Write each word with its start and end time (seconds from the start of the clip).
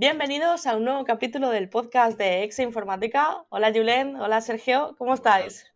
Bienvenidos 0.00 0.66
a 0.66 0.76
un 0.76 0.86
nuevo 0.86 1.04
capítulo 1.04 1.50
del 1.50 1.68
podcast 1.68 2.16
de 2.16 2.42
Ex 2.42 2.58
Informática. 2.60 3.44
Hola 3.50 3.70
Julen, 3.70 4.16
hola 4.16 4.40
Sergio, 4.40 4.94
¿cómo 4.96 5.12
estáis? 5.12 5.70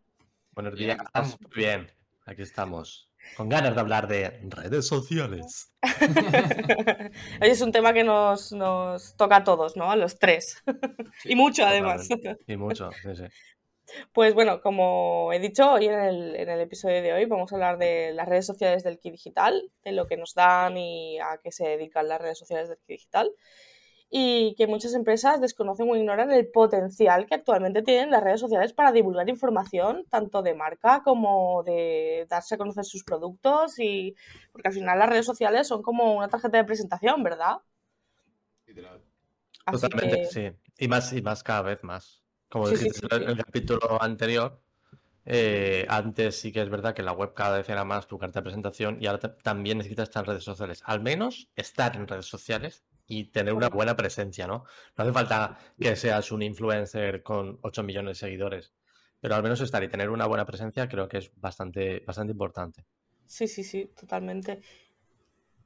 Buenos 0.52 0.76
días, 0.76 0.96
muy 1.42 1.50
bien, 1.54 1.92
aquí 2.24 2.40
estamos. 2.40 3.10
Con 3.36 3.50
ganas 3.50 3.74
de 3.74 3.80
hablar 3.82 4.08
de 4.08 4.30
redes 4.48 4.86
sociales. 4.86 5.74
Hoy 7.42 7.50
es 7.50 7.60
un 7.60 7.70
tema 7.70 7.92
que 7.92 8.02
nos, 8.02 8.48
toca 9.18 9.36
a 9.36 9.44
todos, 9.44 9.76
¿no? 9.76 9.90
A 9.90 9.96
los 9.96 10.18
tres. 10.18 10.64
y 11.24 11.36
mucho 11.36 11.66
además. 11.66 12.08
Y 12.46 12.56
mucho, 12.56 12.92
sí, 13.02 13.14
sí. 13.14 13.24
Pues 14.14 14.32
bueno, 14.32 14.62
como 14.62 15.34
he 15.34 15.38
dicho, 15.38 15.70
hoy 15.70 15.88
en 15.88 16.00
el, 16.00 16.36
en 16.36 16.48
el, 16.48 16.60
episodio 16.62 17.02
de 17.02 17.12
hoy 17.12 17.26
vamos 17.26 17.52
a 17.52 17.56
hablar 17.56 17.76
de 17.76 18.14
las 18.14 18.26
redes 18.26 18.46
sociales 18.46 18.84
del 18.84 18.98
Kit 18.98 19.12
Digital, 19.12 19.70
de 19.84 19.92
lo 19.92 20.06
que 20.06 20.16
nos 20.16 20.32
dan 20.32 20.78
y 20.78 21.18
a 21.18 21.38
qué 21.44 21.52
se 21.52 21.68
dedican 21.68 22.08
las 22.08 22.22
redes 22.22 22.38
sociales 22.38 22.70
del 22.70 22.78
Kit 22.78 22.88
Digital 22.88 23.30
y 24.16 24.54
que 24.54 24.68
muchas 24.68 24.94
empresas 24.94 25.40
desconocen 25.40 25.90
o 25.90 25.96
ignoran 25.96 26.30
el 26.30 26.46
potencial 26.46 27.26
que 27.26 27.34
actualmente 27.34 27.82
tienen 27.82 28.12
las 28.12 28.22
redes 28.22 28.38
sociales 28.38 28.72
para 28.72 28.92
divulgar 28.92 29.28
información, 29.28 30.06
tanto 30.08 30.40
de 30.40 30.54
marca 30.54 31.02
como 31.02 31.64
de 31.64 32.24
darse 32.30 32.54
a 32.54 32.58
conocer 32.58 32.84
sus 32.84 33.02
productos 33.02 33.76
y 33.80 34.14
porque 34.52 34.68
al 34.68 34.74
final 34.74 35.00
las 35.00 35.08
redes 35.08 35.26
sociales 35.26 35.66
son 35.66 35.82
como 35.82 36.16
una 36.16 36.28
tarjeta 36.28 36.58
de 36.58 36.64
presentación, 36.64 37.24
¿verdad? 37.24 37.56
Totalmente, 39.68 40.26
sí. 40.26 40.52
Y 40.78 40.86
más, 40.86 41.12
y 41.12 41.20
más 41.20 41.42
cada 41.42 41.62
vez 41.62 41.82
más. 41.82 42.22
Como 42.48 42.68
dijiste 42.68 43.12
en 43.16 43.30
el 43.30 43.36
capítulo 43.36 44.00
anterior, 44.00 44.62
eh, 45.24 45.86
antes 45.88 46.38
sí 46.38 46.52
que 46.52 46.62
es 46.62 46.70
verdad 46.70 46.94
que 46.94 47.02
la 47.02 47.14
web 47.14 47.34
cada 47.34 47.56
vez 47.56 47.68
era 47.68 47.82
más 47.82 48.06
tu 48.06 48.16
carta 48.16 48.38
de 48.38 48.44
presentación 48.44 48.96
y 49.00 49.08
ahora 49.08 49.34
también 49.42 49.78
necesitas 49.78 50.08
estar 50.08 50.22
en 50.22 50.28
redes 50.28 50.44
sociales. 50.44 50.84
Al 50.86 51.00
menos 51.00 51.50
estar 51.56 51.96
en 51.96 52.06
redes 52.06 52.26
sociales 52.26 52.84
y 53.06 53.24
tener 53.24 53.54
una 53.54 53.68
buena 53.68 53.96
presencia, 53.96 54.46
¿no? 54.46 54.64
No 54.96 55.04
hace 55.04 55.12
falta 55.12 55.58
que 55.80 55.96
seas 55.96 56.32
un 56.32 56.42
influencer 56.42 57.22
con 57.22 57.58
8 57.62 57.82
millones 57.82 58.18
de 58.18 58.26
seguidores, 58.26 58.72
pero 59.20 59.34
al 59.34 59.42
menos 59.42 59.60
estar 59.60 59.82
y 59.82 59.88
tener 59.88 60.10
una 60.10 60.26
buena 60.26 60.46
presencia 60.46 60.88
creo 60.88 61.08
que 61.08 61.18
es 61.18 61.30
bastante, 61.36 62.02
bastante 62.06 62.32
importante. 62.32 62.84
Sí, 63.26 63.48
sí, 63.48 63.64
sí, 63.64 63.90
totalmente. 63.98 64.60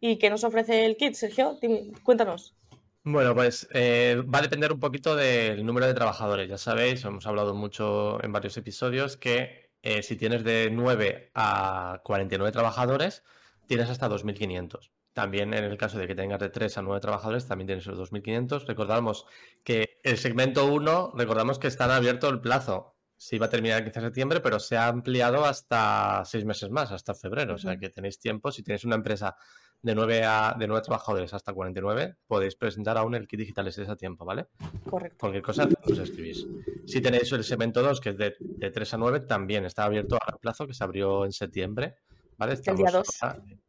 ¿Y 0.00 0.18
qué 0.18 0.30
nos 0.30 0.44
ofrece 0.44 0.86
el 0.86 0.96
kit, 0.96 1.14
Sergio? 1.14 1.58
cuéntanos. 2.04 2.54
Bueno, 3.02 3.34
pues 3.34 3.68
eh, 3.72 4.22
va 4.32 4.38
a 4.40 4.42
depender 4.42 4.72
un 4.72 4.80
poquito 4.80 5.16
del 5.16 5.64
número 5.64 5.86
de 5.86 5.94
trabajadores. 5.94 6.48
Ya 6.48 6.58
sabéis, 6.58 7.04
hemos 7.04 7.26
hablado 7.26 7.54
mucho 7.54 8.22
en 8.22 8.32
varios 8.32 8.56
episodios 8.56 9.16
que 9.16 9.70
eh, 9.82 10.02
si 10.02 10.16
tienes 10.16 10.44
de 10.44 10.70
9 10.70 11.30
a 11.34 12.00
49 12.04 12.52
trabajadores, 12.52 13.22
tienes 13.66 13.88
hasta 13.88 14.08
2.500. 14.08 14.90
También 15.18 15.52
en 15.52 15.64
el 15.64 15.76
caso 15.76 15.98
de 15.98 16.06
que 16.06 16.14
tengas 16.14 16.38
de 16.38 16.48
3 16.48 16.78
a 16.78 16.82
9 16.82 17.00
trabajadores, 17.00 17.44
también 17.48 17.66
tienes 17.66 17.84
los 17.86 17.98
2.500. 17.98 18.66
Recordamos 18.68 19.26
que 19.64 19.98
el 20.04 20.16
segmento 20.16 20.72
1, 20.72 21.14
recordamos 21.16 21.58
que 21.58 21.66
está 21.66 21.92
abierto 21.92 22.28
el 22.28 22.40
plazo. 22.40 22.94
Se 23.16 23.34
iba 23.34 23.46
a 23.46 23.48
terminar 23.48 23.78
el 23.78 23.84
15 23.86 23.98
de 23.98 24.06
septiembre, 24.06 24.40
pero 24.40 24.60
se 24.60 24.76
ha 24.76 24.86
ampliado 24.86 25.44
hasta 25.44 26.22
6 26.24 26.44
meses 26.44 26.70
más, 26.70 26.92
hasta 26.92 27.16
febrero. 27.16 27.56
O 27.56 27.58
sea 27.58 27.76
que 27.76 27.88
tenéis 27.88 28.20
tiempo. 28.20 28.52
Si 28.52 28.62
tenéis 28.62 28.84
una 28.84 28.94
empresa 28.94 29.34
de 29.82 29.92
9, 29.96 30.22
a, 30.24 30.54
de 30.56 30.68
9 30.68 30.82
trabajadores 30.84 31.34
hasta 31.34 31.52
49, 31.52 32.14
podéis 32.28 32.54
presentar 32.54 32.96
aún 32.96 33.16
el 33.16 33.26
kit 33.26 33.40
digital 33.40 33.66
ese 33.66 33.90
a 33.90 33.96
tiempo, 33.96 34.24
¿vale? 34.24 34.46
Correcto. 34.88 35.16
Cualquier 35.18 35.42
cosa 35.42 35.68
os 35.82 35.98
escribís. 35.98 36.46
Si 36.86 37.00
tenéis 37.00 37.32
el 37.32 37.42
segmento 37.42 37.82
2, 37.82 38.00
que 38.00 38.10
es 38.10 38.16
de, 38.18 38.36
de 38.38 38.70
3 38.70 38.94
a 38.94 38.96
9, 38.98 39.20
también 39.22 39.64
está 39.64 39.82
abierto 39.82 40.14
a 40.14 40.38
plazo, 40.38 40.68
que 40.68 40.74
se 40.74 40.84
abrió 40.84 41.24
en 41.24 41.32
septiembre 41.32 41.96
el 42.38 42.76
día 42.76 42.90
2. 42.90 43.06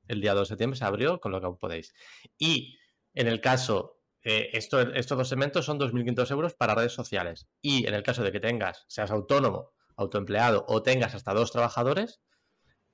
el 0.07 0.21
día 0.21 0.33
2 0.33 0.47
de 0.47 0.51
septiembre 0.53 0.77
se 0.77 0.85
abrió, 0.85 1.19
con 1.19 1.31
lo 1.31 1.39
que 1.39 1.45
aún 1.47 1.57
podéis. 1.57 1.93
Y 2.37 2.77
en 3.13 3.27
el 3.27 3.41
caso, 3.41 4.01
eh, 4.21 4.49
esto, 4.53 4.81
estos 4.81 5.17
dos 5.17 5.29
segmentos 5.29 5.65
son 5.65 5.79
2.500 5.79 6.31
euros 6.31 6.53
para 6.53 6.75
redes 6.75 6.93
sociales. 6.93 7.47
Y 7.61 7.87
en 7.87 7.93
el 7.93 8.03
caso 8.03 8.23
de 8.23 8.31
que 8.31 8.39
tengas, 8.39 8.85
seas 8.87 9.11
autónomo, 9.11 9.71
autoempleado 9.95 10.65
o 10.67 10.83
tengas 10.83 11.15
hasta 11.15 11.33
dos 11.33 11.51
trabajadores, 11.51 12.21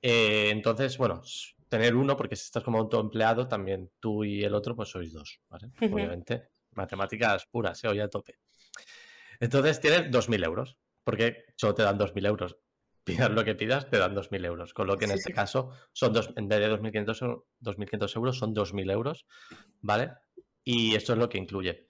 eh, 0.02 0.50
entonces, 0.50 0.98
bueno, 0.98 1.22
tener 1.68 1.94
uno, 1.94 2.16
porque 2.16 2.36
si 2.36 2.44
estás 2.44 2.62
como 2.62 2.78
autoempleado, 2.78 3.48
también 3.48 3.90
tú 4.00 4.24
y 4.24 4.44
el 4.44 4.54
otro, 4.54 4.74
pues 4.76 4.88
sois 4.88 5.12
dos, 5.12 5.40
Obviamente, 5.50 6.48
matemáticas 6.72 7.46
puras, 7.46 7.78
se 7.78 7.88
oye 7.88 8.02
a 8.02 8.08
tope. 8.08 8.38
Entonces 9.40 9.80
tienes 9.80 10.10
2.000 10.10 10.44
euros, 10.44 10.78
porque 11.04 11.44
solo 11.56 11.74
te 11.74 11.82
dan 11.82 11.98
2.000 11.98 12.26
euros 12.26 12.56
pidas 13.06 13.30
lo 13.30 13.44
que 13.44 13.54
pidas, 13.54 13.88
te 13.88 13.98
dan 13.98 14.14
2.000 14.14 14.44
euros. 14.44 14.74
Con 14.74 14.88
lo 14.88 14.98
que 14.98 15.04
en 15.04 15.12
este 15.12 15.32
caso 15.32 15.70
son 15.92 16.12
dos, 16.12 16.32
en 16.36 16.48
vez 16.48 16.58
de 16.58 16.70
2.500 16.70 18.16
euros, 18.16 18.36
son 18.36 18.54
2.000 18.54 18.90
euros, 18.90 19.26
¿vale? 19.80 20.10
Y 20.64 20.96
esto 20.96 21.12
es 21.12 21.18
lo 21.18 21.28
que 21.28 21.38
incluye. 21.38 21.86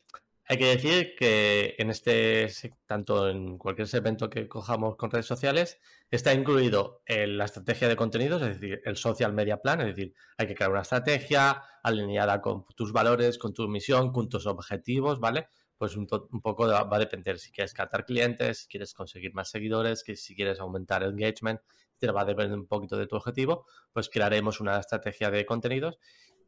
Hay 0.49 0.59
que 0.59 0.67
decir 0.67 1.15
que 1.19 1.75
en 1.79 1.91
este, 1.91 2.49
tanto 2.87 3.29
en 3.29 3.57
cualquier 3.59 3.89
segmento 3.89 4.29
que 4.29 4.47
cojamos 4.47 4.97
con 4.97 5.11
redes 5.11 5.27
sociales, 5.27 5.81
está 6.11 6.35
incluido 6.35 7.03
la 7.07 7.47
estrategia 7.47 7.89
de 7.89 7.97
contenidos, 7.97 8.43
es 8.43 8.61
decir, 8.61 8.81
el 8.85 8.97
social 8.97 9.33
media 9.33 9.61
plan, 9.61 9.81
es 9.81 9.89
decir, 9.89 10.15
hay 10.37 10.47
que 10.47 10.55
crear 10.55 10.71
una 10.71 10.83
estrategia 10.83 11.63
alineada 11.83 12.41
con 12.43 12.67
tus 12.77 12.93
valores, 12.93 13.39
con 13.39 13.55
tu 13.55 13.67
misión, 13.67 14.13
con 14.13 14.29
tus 14.29 14.47
objetivos, 14.47 15.19
¿vale? 15.19 15.49
Pues 15.79 15.97
un, 15.97 16.07
poco 16.07 16.67
va 16.67 16.89
a 16.91 16.99
depender 16.99 17.39
si 17.39 17.53
quieres 17.53 17.75
captar 17.75 18.05
clientes, 18.05 18.61
si 18.61 18.69
quieres 18.69 18.95
conseguir 18.95 19.35
más 19.35 19.51
seguidores, 19.51 20.03
que 20.03 20.17
si 20.17 20.35
quieres 20.35 20.61
aumentar 20.61 21.03
el 21.03 21.11
engagement, 21.11 21.61
te 21.99 22.11
va 22.11 22.23
a 22.23 22.25
depender 22.25 22.59
un 22.59 22.67
poquito 22.67 22.97
de 22.97 23.07
tu 23.07 23.17
objetivo, 23.17 23.67
pues 23.93 24.09
crearemos 24.09 24.61
una 24.61 24.79
estrategia 24.79 25.31
de 25.31 25.45
contenidos 25.47 25.99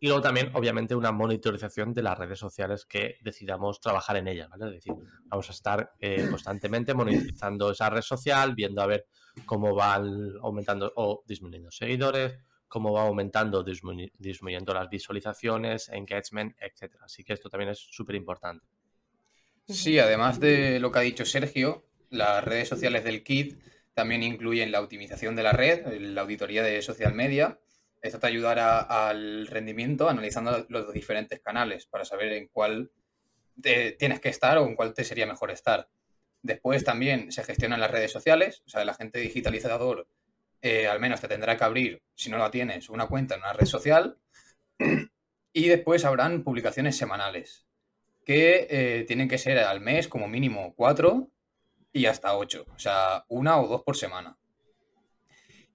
y 0.00 0.06
luego 0.06 0.22
también, 0.22 0.50
obviamente, 0.54 0.94
una 0.94 1.10
monitorización 1.10 1.92
de 1.92 2.02
las 2.02 2.16
redes 2.16 2.38
sociales 2.38 2.86
que 2.86 3.16
decidamos 3.20 3.80
trabajar 3.80 4.16
en 4.16 4.28
ellas, 4.28 4.48
¿vale? 4.48 4.66
Es 4.66 4.84
decir, 4.84 4.94
vamos 5.24 5.48
a 5.48 5.52
estar 5.52 5.92
eh, 5.98 6.28
constantemente 6.30 6.94
monitorizando 6.94 7.72
esa 7.72 7.90
red 7.90 8.02
social, 8.02 8.54
viendo 8.54 8.80
a 8.80 8.86
ver 8.86 9.06
cómo 9.44 9.74
van 9.74 10.34
aumentando 10.40 10.92
o 10.94 11.24
disminuyendo 11.26 11.72
seguidores, 11.72 12.38
cómo 12.68 12.92
va 12.92 13.02
aumentando, 13.02 13.64
disminuyendo 13.64 14.72
las 14.72 14.88
visualizaciones, 14.88 15.88
engagement, 15.88 16.54
etcétera. 16.60 17.04
Así 17.04 17.24
que 17.24 17.32
esto 17.32 17.50
también 17.50 17.70
es 17.70 17.78
súper 17.78 18.14
importante. 18.14 18.64
Sí, 19.68 19.98
además 19.98 20.40
de 20.40 20.80
lo 20.80 20.90
que 20.90 20.98
ha 20.98 21.02
dicho 21.02 21.26
Sergio, 21.26 21.84
las 22.08 22.42
redes 22.42 22.68
sociales 22.68 23.04
del 23.04 23.22
KIT 23.22 23.60
también 23.92 24.22
incluyen 24.22 24.72
la 24.72 24.80
optimización 24.80 25.36
de 25.36 25.42
la 25.42 25.52
red, 25.52 25.86
la 26.00 26.22
auditoría 26.22 26.62
de 26.62 26.80
social 26.80 27.12
media. 27.14 27.58
Esto 28.00 28.18
te 28.18 28.28
ayudará 28.28 28.80
al 28.80 29.46
rendimiento 29.46 30.08
analizando 30.08 30.64
los 30.70 30.92
diferentes 30.94 31.40
canales 31.40 31.84
para 31.86 32.06
saber 32.06 32.32
en 32.32 32.48
cuál 32.48 32.90
tienes 33.98 34.20
que 34.20 34.30
estar 34.30 34.56
o 34.56 34.66
en 34.66 34.74
cuál 34.74 34.94
te 34.94 35.04
sería 35.04 35.26
mejor 35.26 35.50
estar. 35.50 35.90
Después 36.40 36.82
también 36.82 37.30
se 37.30 37.44
gestionan 37.44 37.80
las 37.80 37.90
redes 37.90 38.12
sociales, 38.12 38.62
o 38.64 38.70
sea, 38.70 38.80
el 38.82 38.88
agente 38.88 39.18
digitalizador 39.18 40.08
eh, 40.62 40.86
al 40.86 40.98
menos 40.98 41.20
te 41.20 41.28
tendrá 41.28 41.58
que 41.58 41.64
abrir, 41.64 42.02
si 42.14 42.30
no 42.30 42.38
la 42.38 42.50
tienes, 42.50 42.88
una 42.88 43.06
cuenta 43.06 43.34
en 43.34 43.42
una 43.42 43.52
red 43.52 43.66
social. 43.66 44.18
Y 45.50 45.68
después 45.68 46.04
habrán 46.04 46.44
publicaciones 46.44 46.96
semanales 46.96 47.67
que 48.28 48.66
eh, 48.68 49.04
tienen 49.04 49.26
que 49.26 49.38
ser 49.38 49.58
al 49.58 49.80
mes 49.80 50.06
como 50.06 50.28
mínimo 50.28 50.74
cuatro 50.76 51.30
y 51.94 52.04
hasta 52.04 52.36
ocho, 52.36 52.66
o 52.74 52.78
sea, 52.78 53.24
una 53.28 53.58
o 53.58 53.66
dos 53.66 53.82
por 53.82 53.96
semana. 53.96 54.36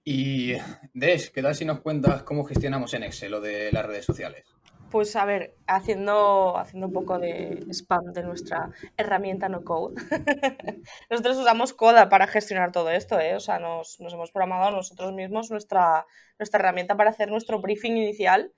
Y 0.04 0.52
Des, 0.92 1.30
¿qué 1.30 1.42
tal 1.42 1.56
si 1.56 1.64
nos 1.64 1.80
cuentas 1.80 2.22
cómo 2.22 2.44
gestionamos 2.44 2.94
en 2.94 3.02
Excel 3.02 3.32
lo 3.32 3.40
de 3.40 3.72
las 3.72 3.84
redes 3.84 4.04
sociales? 4.04 4.54
Pues 4.88 5.16
a 5.16 5.24
ver, 5.24 5.56
haciendo, 5.66 6.56
haciendo 6.56 6.86
un 6.86 6.92
poco 6.92 7.18
de 7.18 7.66
spam 7.70 8.12
de 8.12 8.22
nuestra 8.22 8.70
herramienta 8.96 9.48
no 9.48 9.64
code. 9.64 10.00
nosotros 11.10 11.38
usamos 11.38 11.72
Coda 11.72 12.08
para 12.08 12.28
gestionar 12.28 12.70
todo 12.70 12.90
esto, 12.90 13.18
¿eh? 13.18 13.34
O 13.34 13.40
sea, 13.40 13.58
nos, 13.58 13.98
nos, 13.98 14.12
hemos 14.12 14.30
programado 14.30 14.70
nosotros 14.70 15.12
mismos 15.12 15.50
nuestra, 15.50 16.06
nuestra 16.38 16.60
herramienta 16.60 16.96
para 16.96 17.10
hacer 17.10 17.32
nuestro 17.32 17.60
briefing 17.60 17.96
inicial 17.96 18.52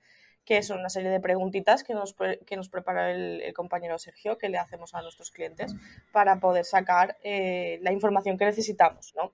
que 0.47 0.63
son 0.63 0.79
una 0.79 0.89
serie 0.89 1.09
de 1.09 1.19
preguntitas 1.19 1.83
que 1.83 1.93
nos, 1.93 2.15
que 2.45 2.55
nos 2.55 2.69
prepara 2.69 3.11
el, 3.11 3.53
compañero 3.53 3.99
Sergio, 3.99 4.37
que 4.37 4.47
le 4.47 4.57
hacemos 4.57 4.95
a 4.95 5.01
nuestros 5.01 5.29
clientes 5.29 5.75
para 6.13 6.39
poder 6.39 6.63
sacar 6.63 7.17
eh, 7.21 7.79
la 7.81 7.91
información 7.91 8.37
que 8.37 8.45
necesitamos, 8.45 9.13
¿no? 9.17 9.33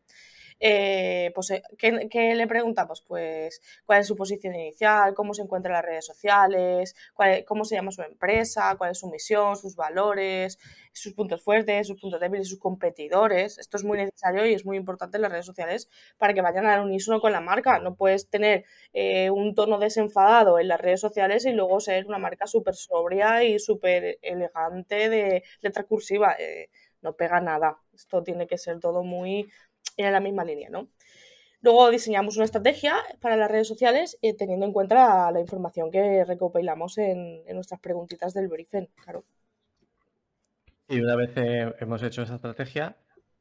Eh, 0.59 1.31
pues, 1.33 1.51
eh, 1.51 1.63
¿qué, 1.77 2.35
le 2.35 2.47
preguntamos? 2.47 3.01
Pues 3.01 3.61
cuál 3.85 4.01
es 4.01 4.07
su 4.07 4.15
posición 4.15 4.55
inicial, 4.55 5.13
cómo 5.13 5.33
se 5.33 5.41
encuentra 5.41 5.71
en 5.71 5.73
las 5.75 5.85
redes 5.85 6.05
sociales, 6.05 6.95
cómo 7.45 7.65
se 7.65 7.75
llama 7.75 7.91
su 7.91 8.01
empresa, 8.01 8.75
cuál 8.77 8.91
es 8.91 8.99
su 8.99 9.09
misión, 9.09 9.55
sus 9.55 9.75
valores, 9.75 10.59
sus 10.91 11.13
puntos 11.13 11.43
fuertes, 11.43 11.87
sus 11.87 11.99
puntos 11.99 12.19
débiles, 12.19 12.49
sus 12.49 12.59
competidores. 12.59 13.57
Esto 13.57 13.77
es 13.77 13.83
muy 13.83 13.97
necesario 13.97 14.45
y 14.45 14.53
es 14.53 14.65
muy 14.65 14.77
importante 14.77 15.17
en 15.17 15.23
las 15.23 15.31
redes 15.31 15.45
sociales 15.45 15.89
para 16.17 16.33
que 16.33 16.41
vayan 16.41 16.65
al 16.65 16.81
unísono 16.81 17.19
con 17.19 17.31
la 17.31 17.41
marca. 17.41 17.79
No 17.79 17.95
puedes 17.95 18.29
tener 18.29 18.65
eh, 18.93 19.29
un 19.29 19.55
tono 19.55 19.79
desenfadado 19.79 20.59
en 20.59 20.67
las 20.67 20.79
redes 20.79 21.01
sociales 21.01 21.45
y 21.45 21.51
luego 21.51 21.79
ser 21.79 22.05
una 22.05 22.19
marca 22.19 22.47
súper 22.47 22.75
sobria 22.75 23.43
y 23.43 23.59
súper 23.59 24.19
elegante 24.21 25.09
de 25.09 25.43
letra 25.61 25.83
cursiva. 25.83 26.35
no 27.01 27.13
pega 27.15 27.41
nada. 27.41 27.77
Esto 27.93 28.23
tiene 28.23 28.47
que 28.47 28.57
ser 28.57 28.79
todo 28.79 29.03
muy 29.03 29.49
en 29.97 30.11
la 30.11 30.19
misma 30.19 30.43
línea, 30.43 30.69
¿no? 30.69 30.89
Luego 31.63 31.89
diseñamos 31.89 32.35
una 32.35 32.43
estrategia 32.43 32.97
para 33.21 33.37
las 33.37 33.49
redes 33.49 33.69
sociales 33.69 34.17
eh, 34.21 34.35
teniendo 34.35 34.65
en 34.65 34.73
cuenta 34.73 35.31
la, 35.31 35.39
información 35.39 35.91
que 35.91 36.25
recopilamos 36.25 36.97
en, 36.97 37.45
nuestras 37.53 37.79
preguntitas 37.79 38.33
del 38.33 38.49
briefing, 38.49 38.87
claro. 39.01 39.23
Y 40.89 40.99
una 40.99 41.15
vez 41.15 41.31
eh, 41.37 41.73
hemos 41.79 42.03
hecho 42.03 42.23
esa 42.23 42.35
estrategia, 42.35 42.97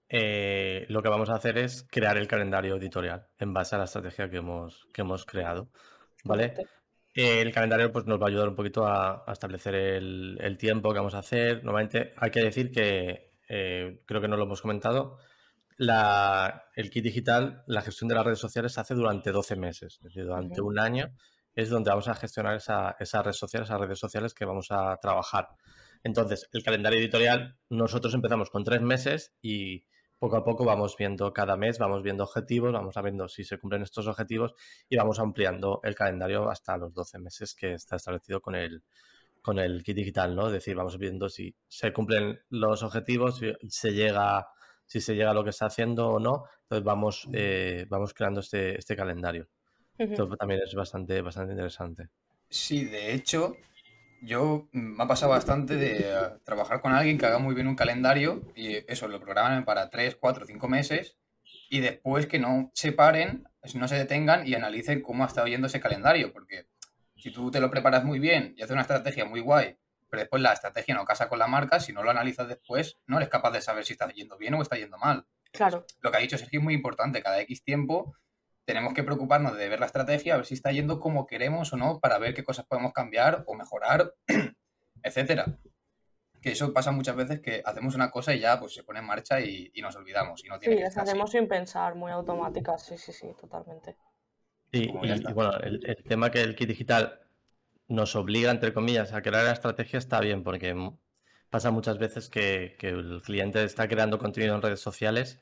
eh, 0.08 0.86
lo 0.88 1.02
que 1.02 1.08
vamos 1.08 1.30
a 1.30 1.34
hacer 1.34 1.58
es 1.58 1.82
crear 1.90 2.16
el 2.16 2.28
calendario 2.28 2.76
editorial 2.76 3.26
en 3.40 3.52
base 3.52 3.74
a 3.74 3.78
la 3.78 3.86
estrategia 3.86 4.30
que 4.30 4.36
hemos, 4.36 4.86
que 4.94 5.02
hemos 5.02 5.26
creado. 5.26 5.68
¿Vale? 6.24 6.54
el 7.14 7.52
calendario 7.52 7.90
pues, 7.90 8.06
nos 8.06 8.20
va 8.20 8.26
a 8.26 8.28
ayudar 8.28 8.48
un 8.48 8.54
poquito 8.54 8.86
a, 8.86 9.24
establecer 9.30 9.74
el, 9.74 10.56
tiempo 10.58 10.92
que 10.92 10.98
vamos 11.00 11.14
a 11.14 11.18
hacer. 11.18 11.64
Normalmente 11.64 12.14
hay 12.16 12.30
que 12.30 12.44
decir 12.44 12.70
que, 12.70 13.32
creo 13.48 14.20
que 14.20 14.28
no 14.28 14.36
lo 14.36 14.44
hemos 14.44 14.62
comentado, 14.62 15.18
la, 15.82 16.64
el 16.76 16.90
kit 16.90 17.02
digital, 17.02 17.64
la 17.66 17.82
gestión 17.82 18.06
de 18.08 18.14
las 18.14 18.24
redes 18.24 18.38
sociales 18.38 18.72
se 18.72 18.80
hace 18.80 18.94
durante 18.94 19.32
12 19.32 19.56
meses, 19.56 19.94
es 19.94 20.00
decir, 20.00 20.24
durante 20.24 20.60
un 20.60 20.78
año 20.78 21.12
es 21.54 21.70
donde 21.70 21.90
vamos 21.90 22.06
a 22.06 22.14
gestionar 22.14 22.54
esa, 22.54 22.96
esas 23.00 23.24
redes 23.24 23.36
sociales, 23.36 23.68
esas 23.68 23.80
redes 23.80 23.98
sociales 23.98 24.32
que 24.32 24.44
vamos 24.44 24.68
a 24.70 24.96
trabajar. 25.02 25.48
Entonces, 26.04 26.48
el 26.52 26.62
calendario 26.62 27.00
editorial, 27.00 27.58
nosotros 27.68 28.14
empezamos 28.14 28.48
con 28.48 28.62
tres 28.62 28.80
meses 28.80 29.34
y 29.42 29.84
poco 30.20 30.36
a 30.36 30.44
poco 30.44 30.64
vamos 30.64 30.94
viendo 30.96 31.32
cada 31.32 31.56
mes, 31.56 31.78
vamos 31.78 32.02
viendo 32.04 32.22
objetivos, 32.22 32.72
vamos 32.72 32.94
viendo 33.02 33.28
si 33.28 33.42
se 33.42 33.58
cumplen 33.58 33.82
estos 33.82 34.06
objetivos 34.06 34.54
y 34.88 34.96
vamos 34.96 35.18
ampliando 35.18 35.80
el 35.82 35.96
calendario 35.96 36.48
hasta 36.48 36.76
los 36.76 36.94
12 36.94 37.18
meses 37.18 37.54
que 37.54 37.74
está 37.74 37.96
establecido 37.96 38.40
con 38.40 38.54
el, 38.54 38.84
con 39.42 39.58
el 39.58 39.82
kit 39.82 39.96
digital, 39.96 40.36
¿no? 40.36 40.46
Es 40.46 40.52
decir, 40.52 40.76
vamos 40.76 40.96
viendo 40.96 41.28
si 41.28 41.56
se 41.66 41.92
cumplen 41.92 42.40
los 42.50 42.84
objetivos, 42.84 43.38
si 43.38 43.52
se 43.68 43.92
llega, 43.92 44.46
si 44.86 45.00
se 45.00 45.14
llega 45.14 45.30
a 45.30 45.34
lo 45.34 45.44
que 45.44 45.50
está 45.50 45.66
haciendo 45.66 46.08
o 46.08 46.20
no, 46.20 46.44
entonces 46.62 46.84
vamos, 46.84 47.28
eh, 47.32 47.86
vamos 47.88 48.14
creando 48.14 48.40
este, 48.40 48.78
este 48.78 48.96
calendario. 48.96 49.48
Esto 49.98 50.28
también 50.36 50.60
es 50.64 50.74
bastante, 50.74 51.20
bastante 51.20 51.52
interesante. 51.52 52.08
Sí, 52.48 52.84
de 52.84 53.14
hecho, 53.14 53.56
yo 54.22 54.68
mm, 54.72 54.96
me 54.96 55.04
ha 55.04 55.06
pasado 55.06 55.32
bastante 55.32 55.76
de 55.76 56.00
eh, 56.00 56.14
trabajar 56.44 56.80
con 56.80 56.92
alguien 56.92 57.18
que 57.18 57.26
haga 57.26 57.38
muy 57.38 57.54
bien 57.54 57.66
un 57.66 57.76
calendario 57.76 58.42
y 58.54 58.76
eso, 58.90 59.08
lo 59.08 59.20
programan 59.20 59.64
para 59.64 59.90
3, 59.90 60.16
4, 60.16 60.46
5 60.46 60.68
meses 60.68 61.16
y 61.68 61.80
después 61.80 62.26
que 62.26 62.38
no 62.38 62.70
se 62.74 62.92
paren, 62.92 63.44
no 63.74 63.88
se 63.88 63.96
detengan 63.96 64.46
y 64.46 64.54
analicen 64.54 65.02
cómo 65.02 65.24
ha 65.24 65.26
estado 65.26 65.46
yendo 65.46 65.66
ese 65.66 65.80
calendario, 65.80 66.32
porque 66.32 66.66
si 67.16 67.30
tú 67.30 67.50
te 67.50 67.60
lo 67.60 67.70
preparas 67.70 68.04
muy 68.04 68.18
bien 68.18 68.54
y 68.56 68.62
haces 68.62 68.72
una 68.72 68.82
estrategia 68.82 69.24
muy 69.24 69.40
guay, 69.40 69.76
pero 70.12 70.24
después 70.24 70.42
la 70.42 70.52
estrategia 70.52 70.94
no 70.94 71.06
casa 71.06 71.30
con 71.30 71.38
la 71.38 71.46
marca, 71.46 71.80
si 71.80 71.94
no 71.94 72.02
lo 72.02 72.10
analizas 72.10 72.46
después, 72.46 72.98
no 73.06 73.16
eres 73.16 73.30
capaz 73.30 73.50
de 73.52 73.62
saber 73.62 73.86
si 73.86 73.94
está 73.94 74.10
yendo 74.10 74.36
bien 74.36 74.52
o 74.52 74.60
está 74.60 74.76
yendo 74.76 74.98
mal. 74.98 75.24
Claro. 75.52 75.86
Lo 76.00 76.10
que 76.10 76.18
ha 76.18 76.20
dicho 76.20 76.36
Sergio 76.36 76.60
es 76.60 76.64
muy 76.64 76.74
importante, 76.74 77.22
cada 77.22 77.40
X 77.40 77.64
tiempo 77.64 78.14
tenemos 78.66 78.92
que 78.92 79.04
preocuparnos 79.04 79.56
de 79.56 79.70
ver 79.70 79.80
la 79.80 79.86
estrategia, 79.86 80.34
a 80.34 80.36
ver 80.36 80.44
si 80.44 80.52
está 80.52 80.70
yendo 80.70 81.00
como 81.00 81.26
queremos 81.26 81.72
o 81.72 81.78
no, 81.78 81.98
para 81.98 82.18
ver 82.18 82.34
qué 82.34 82.44
cosas 82.44 82.66
podemos 82.66 82.92
cambiar 82.92 83.42
o 83.46 83.54
mejorar, 83.54 84.12
etcétera. 85.02 85.46
Que 86.42 86.50
eso 86.52 86.74
pasa 86.74 86.92
muchas 86.92 87.16
veces 87.16 87.40
que 87.40 87.62
hacemos 87.64 87.94
una 87.94 88.10
cosa 88.10 88.34
y 88.34 88.40
ya 88.40 88.60
pues 88.60 88.74
se 88.74 88.84
pone 88.84 88.98
en 88.98 89.06
marcha 89.06 89.40
y, 89.40 89.72
nos 89.80 89.96
olvidamos. 89.96 90.44
Y 90.44 90.48
no 90.48 90.58
tiene 90.58 90.76
sí, 90.76 90.82
las 90.82 90.98
hacemos 90.98 91.30
sin 91.30 91.48
pensar, 91.48 91.94
muy 91.94 92.12
automáticas, 92.12 92.84
sí, 92.84 92.98
sí, 92.98 93.14
sí, 93.14 93.28
totalmente. 93.40 93.96
Sí, 94.70 94.90
y, 94.90 95.32
bueno, 95.32 95.56
el, 95.62 96.04
tema 96.06 96.30
que 96.30 96.42
el 96.42 96.54
kit 96.54 96.68
digital 96.68 97.21
nos 97.88 98.16
obliga, 98.16 98.50
entre 98.50 98.72
comillas, 98.72 99.12
a 99.12 99.22
crear 99.22 99.44
la 99.44 99.52
estrategia 99.52 99.98
está 99.98 100.20
bien, 100.20 100.42
porque 100.42 100.74
pasa 101.50 101.70
muchas 101.70 101.98
veces 101.98 102.28
que, 102.28 102.76
que 102.78 102.88
el 102.88 103.22
cliente 103.22 103.62
está 103.64 103.88
creando 103.88 104.18
contenido 104.18 104.54
en 104.54 104.62
redes 104.62 104.80
sociales 104.80 105.40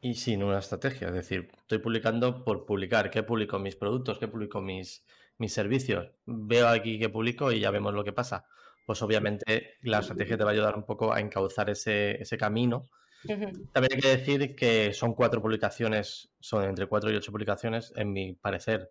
y 0.00 0.14
sin 0.16 0.42
una 0.42 0.58
estrategia. 0.58 1.08
Es 1.08 1.14
decir, 1.14 1.48
estoy 1.56 1.78
publicando 1.78 2.44
por 2.44 2.66
publicar. 2.66 3.10
¿Qué 3.10 3.22
publico? 3.22 3.58
Mis 3.58 3.76
productos, 3.76 4.18
¿qué 4.18 4.28
publico? 4.28 4.60
Mis, 4.60 5.04
mis 5.38 5.52
servicios. 5.52 6.10
Veo 6.26 6.68
aquí 6.68 6.98
que 6.98 7.08
publico 7.08 7.52
y 7.52 7.60
ya 7.60 7.70
vemos 7.70 7.94
lo 7.94 8.04
que 8.04 8.12
pasa. 8.12 8.44
Pues 8.84 9.00
obviamente 9.00 9.76
la 9.82 10.00
estrategia 10.00 10.36
te 10.36 10.44
va 10.44 10.50
a 10.50 10.52
ayudar 10.54 10.76
un 10.76 10.84
poco 10.84 11.12
a 11.12 11.20
encauzar 11.20 11.70
ese, 11.70 12.20
ese 12.20 12.36
camino. 12.36 12.88
También 13.24 13.92
hay 13.94 14.00
que 14.00 14.16
decir 14.16 14.56
que 14.56 14.92
son 14.92 15.14
cuatro 15.14 15.40
publicaciones, 15.40 16.30
son 16.40 16.64
entre 16.64 16.86
cuatro 16.86 17.12
y 17.12 17.14
ocho 17.14 17.30
publicaciones, 17.30 17.92
en 17.94 18.12
mi 18.12 18.34
parecer, 18.34 18.90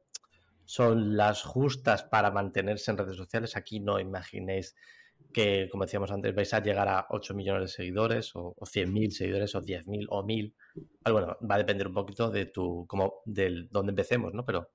son 0.71 1.17
las 1.17 1.43
justas 1.43 2.03
para 2.03 2.31
mantenerse 2.31 2.91
en 2.91 2.97
redes 2.97 3.17
sociales. 3.17 3.57
Aquí 3.57 3.81
no 3.81 3.99
imaginéis 3.99 4.73
que, 5.33 5.67
como 5.69 5.83
decíamos 5.83 6.11
antes, 6.11 6.33
vais 6.33 6.53
a 6.53 6.63
llegar 6.63 6.87
a 6.87 7.07
8 7.09 7.33
millones 7.33 7.63
de 7.63 7.67
seguidores 7.67 8.33
o, 8.37 8.55
o 8.57 8.65
100.000 8.65 9.09
seguidores 9.09 9.53
o 9.53 9.61
10.000 9.61 10.07
o 10.09 10.23
1.000. 10.23 10.53
Bueno, 11.11 11.37
va 11.41 11.55
a 11.55 11.57
depender 11.57 11.89
un 11.89 11.93
poquito 11.93 12.29
de 12.29 12.45
tu, 12.45 12.85
como 12.87 13.15
del 13.25 13.67
donde 13.69 13.89
empecemos, 13.89 14.33
¿no? 14.33 14.45
Pero 14.45 14.71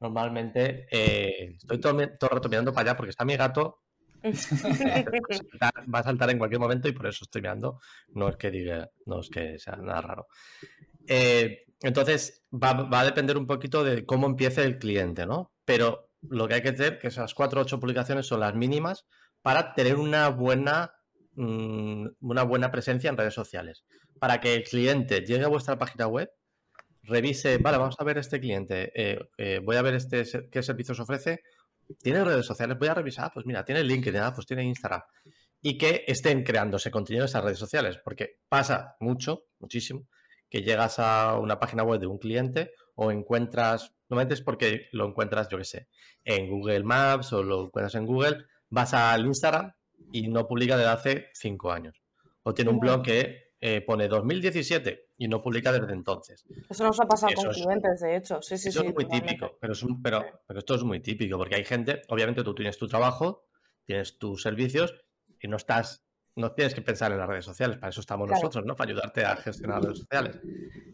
normalmente 0.00 0.86
eh, 0.90 1.54
estoy 1.56 1.80
todo, 1.80 1.94
todo 2.18 2.30
el 2.30 2.36
rato 2.36 2.48
mirando 2.50 2.74
para 2.74 2.90
allá 2.90 2.96
porque 2.98 3.10
está 3.10 3.24
mi 3.24 3.36
gato. 3.38 3.80
va 4.22 5.98
a 6.00 6.02
saltar 6.02 6.28
en 6.28 6.36
cualquier 6.36 6.60
momento 6.60 6.86
y 6.86 6.92
por 6.92 7.06
eso 7.06 7.24
estoy 7.24 7.40
mirando. 7.40 7.80
No 8.08 8.28
es 8.28 8.36
que 8.36 8.50
diga, 8.50 8.90
no 9.06 9.20
es 9.20 9.30
que 9.30 9.58
sea 9.58 9.76
nada 9.76 10.02
raro. 10.02 10.26
Eh, 11.06 11.64
entonces, 11.82 12.44
va, 12.52 12.72
va, 12.72 13.00
a 13.00 13.04
depender 13.04 13.38
un 13.38 13.46
poquito 13.46 13.84
de 13.84 14.04
cómo 14.04 14.26
empiece 14.26 14.62
el 14.64 14.78
cliente, 14.78 15.26
¿no? 15.26 15.52
Pero 15.64 16.10
lo 16.22 16.46
que 16.46 16.54
hay 16.54 16.62
que 16.62 16.72
tener, 16.72 16.98
que 16.98 17.08
esas 17.08 17.34
cuatro 17.34 17.60
o 17.60 17.62
ocho 17.62 17.80
publicaciones 17.80 18.26
son 18.26 18.40
las 18.40 18.54
mínimas 18.54 19.06
para 19.42 19.74
tener 19.74 19.96
una 19.96 20.28
buena, 20.28 20.94
mm, 21.34 22.06
una 22.20 22.42
buena 22.42 22.70
presencia 22.70 23.08
en 23.08 23.16
redes 23.16 23.34
sociales. 23.34 23.84
Para 24.18 24.40
que 24.40 24.54
el 24.54 24.64
cliente 24.64 25.20
llegue 25.20 25.44
a 25.44 25.48
vuestra 25.48 25.78
página 25.78 26.06
web, 26.06 26.30
revise, 27.02 27.58
vale, 27.58 27.78
vamos 27.78 27.96
a 27.98 28.04
ver 28.04 28.18
este 28.18 28.40
cliente, 28.40 28.92
eh, 28.94 29.18
eh, 29.38 29.60
voy 29.64 29.76
a 29.76 29.82
ver 29.82 29.94
este 29.94 30.24
qué 30.50 30.62
servicios 30.62 31.00
ofrece, 31.00 31.42
tiene 32.02 32.24
redes 32.24 32.46
sociales, 32.46 32.78
voy 32.78 32.88
a 32.88 32.94
revisar, 32.94 33.30
pues 33.32 33.46
mira, 33.46 33.64
tiene 33.64 33.82
LinkedIn, 33.82 34.20
ah, 34.20 34.32
pues 34.34 34.46
tiene 34.46 34.64
Instagram. 34.64 35.02
Y 35.62 35.76
que 35.76 36.04
estén 36.06 36.42
creándose 36.44 36.90
contenido 36.90 37.24
en 37.24 37.28
esas 37.28 37.44
redes 37.44 37.58
sociales, 37.58 37.98
porque 38.04 38.38
pasa 38.48 38.96
mucho, 39.00 39.46
muchísimo, 39.58 40.06
que 40.50 40.62
llegas 40.62 40.98
a 40.98 41.38
una 41.38 41.58
página 41.58 41.84
web 41.84 42.00
de 42.00 42.06
un 42.06 42.18
cliente 42.18 42.72
o 42.96 43.10
encuentras, 43.10 43.94
normalmente 44.08 44.34
es 44.34 44.42
porque 44.42 44.88
lo 44.92 45.06
encuentras, 45.06 45.48
yo 45.48 45.56
qué 45.58 45.64
sé, 45.64 45.88
en 46.24 46.50
Google 46.50 46.82
Maps 46.82 47.32
o 47.32 47.42
lo 47.42 47.64
encuentras 47.64 47.94
en 47.94 48.04
Google, 48.04 48.44
vas 48.68 48.92
al 48.92 49.24
Instagram 49.24 49.72
y 50.12 50.28
no 50.28 50.46
publica 50.46 50.76
desde 50.76 50.90
hace 50.90 51.28
cinco 51.32 51.72
años. 51.72 52.02
O 52.42 52.52
tiene 52.52 52.70
un 52.70 52.80
blog 52.80 53.02
que 53.02 53.50
eh, 53.60 53.82
pone 53.82 54.08
2017 54.08 55.08
y 55.18 55.28
no 55.28 55.42
publica 55.42 55.70
desde 55.70 55.92
entonces. 55.92 56.46
Eso 56.68 56.84
nos 56.84 56.98
ha 56.98 57.06
pasado 57.06 57.34
con 57.34 57.50
clientes, 57.50 58.00
de 58.00 58.16
hecho. 58.16 58.40
Sí, 58.40 58.56
sí, 58.56 58.70
eso 58.70 58.82
es 58.82 58.94
muy 58.94 59.06
típico, 59.06 59.58
pero, 59.60 59.74
es 59.74 59.84
pero, 60.02 60.24
pero 60.46 60.58
esto 60.58 60.74
es 60.74 60.82
muy 60.82 61.00
típico, 61.00 61.36
porque 61.36 61.56
hay 61.56 61.64
gente, 61.64 62.02
obviamente 62.08 62.42
tú 62.42 62.54
tienes 62.54 62.78
tu 62.78 62.88
trabajo, 62.88 63.44
tienes 63.84 64.18
tus 64.18 64.42
servicios 64.42 64.94
y 65.40 65.48
no 65.48 65.56
estás, 65.56 66.06
no 66.36 66.52
tienes 66.52 66.74
que 66.74 66.82
pensar 66.82 67.12
en 67.12 67.18
las 67.18 67.28
redes 67.28 67.44
sociales, 67.44 67.78
para 67.78 67.90
eso 67.90 68.00
estamos 68.00 68.28
nosotros, 68.28 68.64
¿no? 68.64 68.76
Para 68.76 68.90
ayudarte 68.90 69.24
a 69.24 69.36
gestionar 69.36 69.78
las 69.78 69.84
redes 69.86 69.98
sociales. 69.98 70.40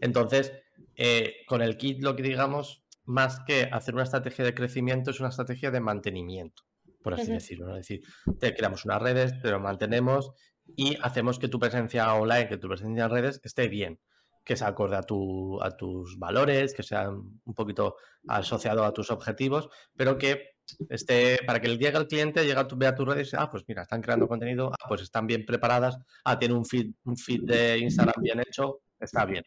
Entonces, 0.00 0.52
eh, 0.94 1.36
con 1.46 1.62
el 1.62 1.76
kit 1.76 2.02
lo 2.02 2.16
que 2.16 2.22
digamos, 2.22 2.84
más 3.04 3.40
que 3.46 3.68
hacer 3.70 3.94
una 3.94 4.04
estrategia 4.04 4.44
de 4.44 4.54
crecimiento, 4.54 5.10
es 5.10 5.20
una 5.20 5.28
estrategia 5.28 5.70
de 5.70 5.80
mantenimiento 5.80 6.64
por 7.06 7.14
así 7.14 7.30
decirlo. 7.30 7.68
Es 7.76 7.86
decir, 7.86 8.02
te 8.40 8.52
creamos 8.52 8.84
unas 8.84 9.00
redes, 9.00 9.40
te 9.40 9.52
lo 9.52 9.60
mantenemos 9.60 10.32
y 10.74 10.98
hacemos 11.02 11.38
que 11.38 11.46
tu 11.46 11.60
presencia 11.60 12.12
online, 12.12 12.48
que 12.48 12.56
tu 12.56 12.66
presencia 12.66 13.04
en 13.04 13.10
redes 13.12 13.40
esté 13.44 13.68
bien, 13.68 14.00
que 14.44 14.56
se 14.56 14.64
acorde 14.64 14.96
a, 14.96 15.02
tu, 15.02 15.62
a 15.62 15.76
tus 15.76 16.18
valores, 16.18 16.74
que 16.74 16.82
sea 16.82 17.08
un 17.08 17.54
poquito 17.54 17.94
asociado 18.26 18.84
a 18.84 18.92
tus 18.92 19.12
objetivos, 19.12 19.68
pero 19.96 20.18
que 20.18 20.55
esté, 20.88 21.38
para 21.46 21.60
que 21.60 21.68
llegue 21.68 21.96
al 21.96 22.06
cliente, 22.06 22.44
llegue 22.44 22.58
a 22.58 22.66
tu, 22.66 22.76
vea 22.76 22.94
tus 22.94 23.06
redes 23.06 23.32
y 23.32 23.36
ah, 23.38 23.50
pues 23.50 23.64
mira, 23.66 23.82
están 23.82 24.02
creando 24.02 24.28
contenido, 24.28 24.72
ah, 24.72 24.88
pues 24.88 25.02
están 25.02 25.26
bien 25.26 25.44
preparadas, 25.44 25.98
ah, 26.24 26.38
tiene 26.38 26.54
un 26.54 26.64
feed, 26.64 26.92
un 27.04 27.16
feed 27.16 27.42
de 27.42 27.78
Instagram 27.78 28.22
bien 28.22 28.40
hecho, 28.40 28.80
está 28.98 29.24
bien. 29.24 29.44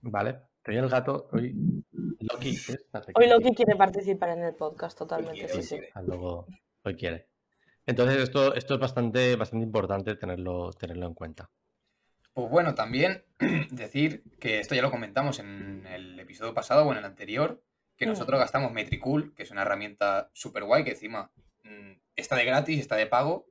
¿Vale? 0.00 0.40
Estoy 0.56 0.76
el 0.76 0.88
gato, 0.88 1.28
hoy 1.32 1.54
Loki, 2.20 2.58
Hoy 3.14 3.28
Loki 3.28 3.54
quiere 3.54 3.76
participar 3.76 4.30
en 4.30 4.44
el 4.44 4.54
podcast 4.54 4.96
totalmente, 4.96 5.48
sí, 5.48 5.62
sí. 5.62 5.78
Luego, 6.06 6.46
hoy 6.82 6.94
quiere. 6.94 7.28
Entonces, 7.86 8.22
esto, 8.22 8.54
esto 8.54 8.74
es 8.74 8.80
bastante, 8.80 9.36
bastante 9.36 9.64
importante 9.64 10.16
tenerlo, 10.16 10.70
tenerlo 10.72 11.06
en 11.06 11.14
cuenta. 11.14 11.50
Pues 12.32 12.50
bueno, 12.50 12.74
también 12.74 13.24
decir 13.70 14.24
que 14.40 14.58
esto 14.58 14.74
ya 14.74 14.82
lo 14.82 14.90
comentamos 14.90 15.38
en 15.38 15.86
el 15.86 16.18
episodio 16.18 16.54
pasado 16.54 16.84
o 16.84 16.92
en 16.92 16.98
el 16.98 17.04
anterior, 17.04 17.62
que 18.04 18.10
mm. 18.10 18.12
nosotros 18.12 18.38
gastamos 18.38 18.72
Metricool, 18.72 19.34
que 19.34 19.44
es 19.44 19.50
una 19.50 19.62
herramienta 19.62 20.30
súper 20.34 20.64
guay, 20.64 20.84
que 20.84 20.90
encima 20.90 21.32
mm, 21.62 21.92
está 22.14 22.36
de 22.36 22.44
gratis, 22.44 22.80
está 22.80 22.96
de 22.96 23.06
pago, 23.06 23.46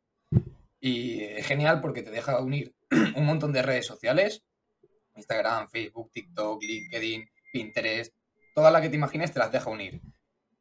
y 0.79 1.23
es 1.23 1.45
genial 1.47 1.81
porque 1.81 2.03
te 2.03 2.11
deja 2.11 2.39
unir 2.39 2.75
un 3.15 3.25
montón 3.25 3.51
de 3.51 3.63
redes 3.63 3.85
sociales, 3.85 4.43
Instagram, 5.15 5.69
Facebook, 5.69 6.11
TikTok, 6.11 6.61
LinkedIn, 6.61 7.29
Pinterest, 7.51 8.13
todas 8.53 8.71
las 8.71 8.81
que 8.81 8.89
te 8.89 8.95
imagines 8.95 9.31
te 9.31 9.39
las 9.39 9.51
deja 9.51 9.69
unir. 9.69 10.01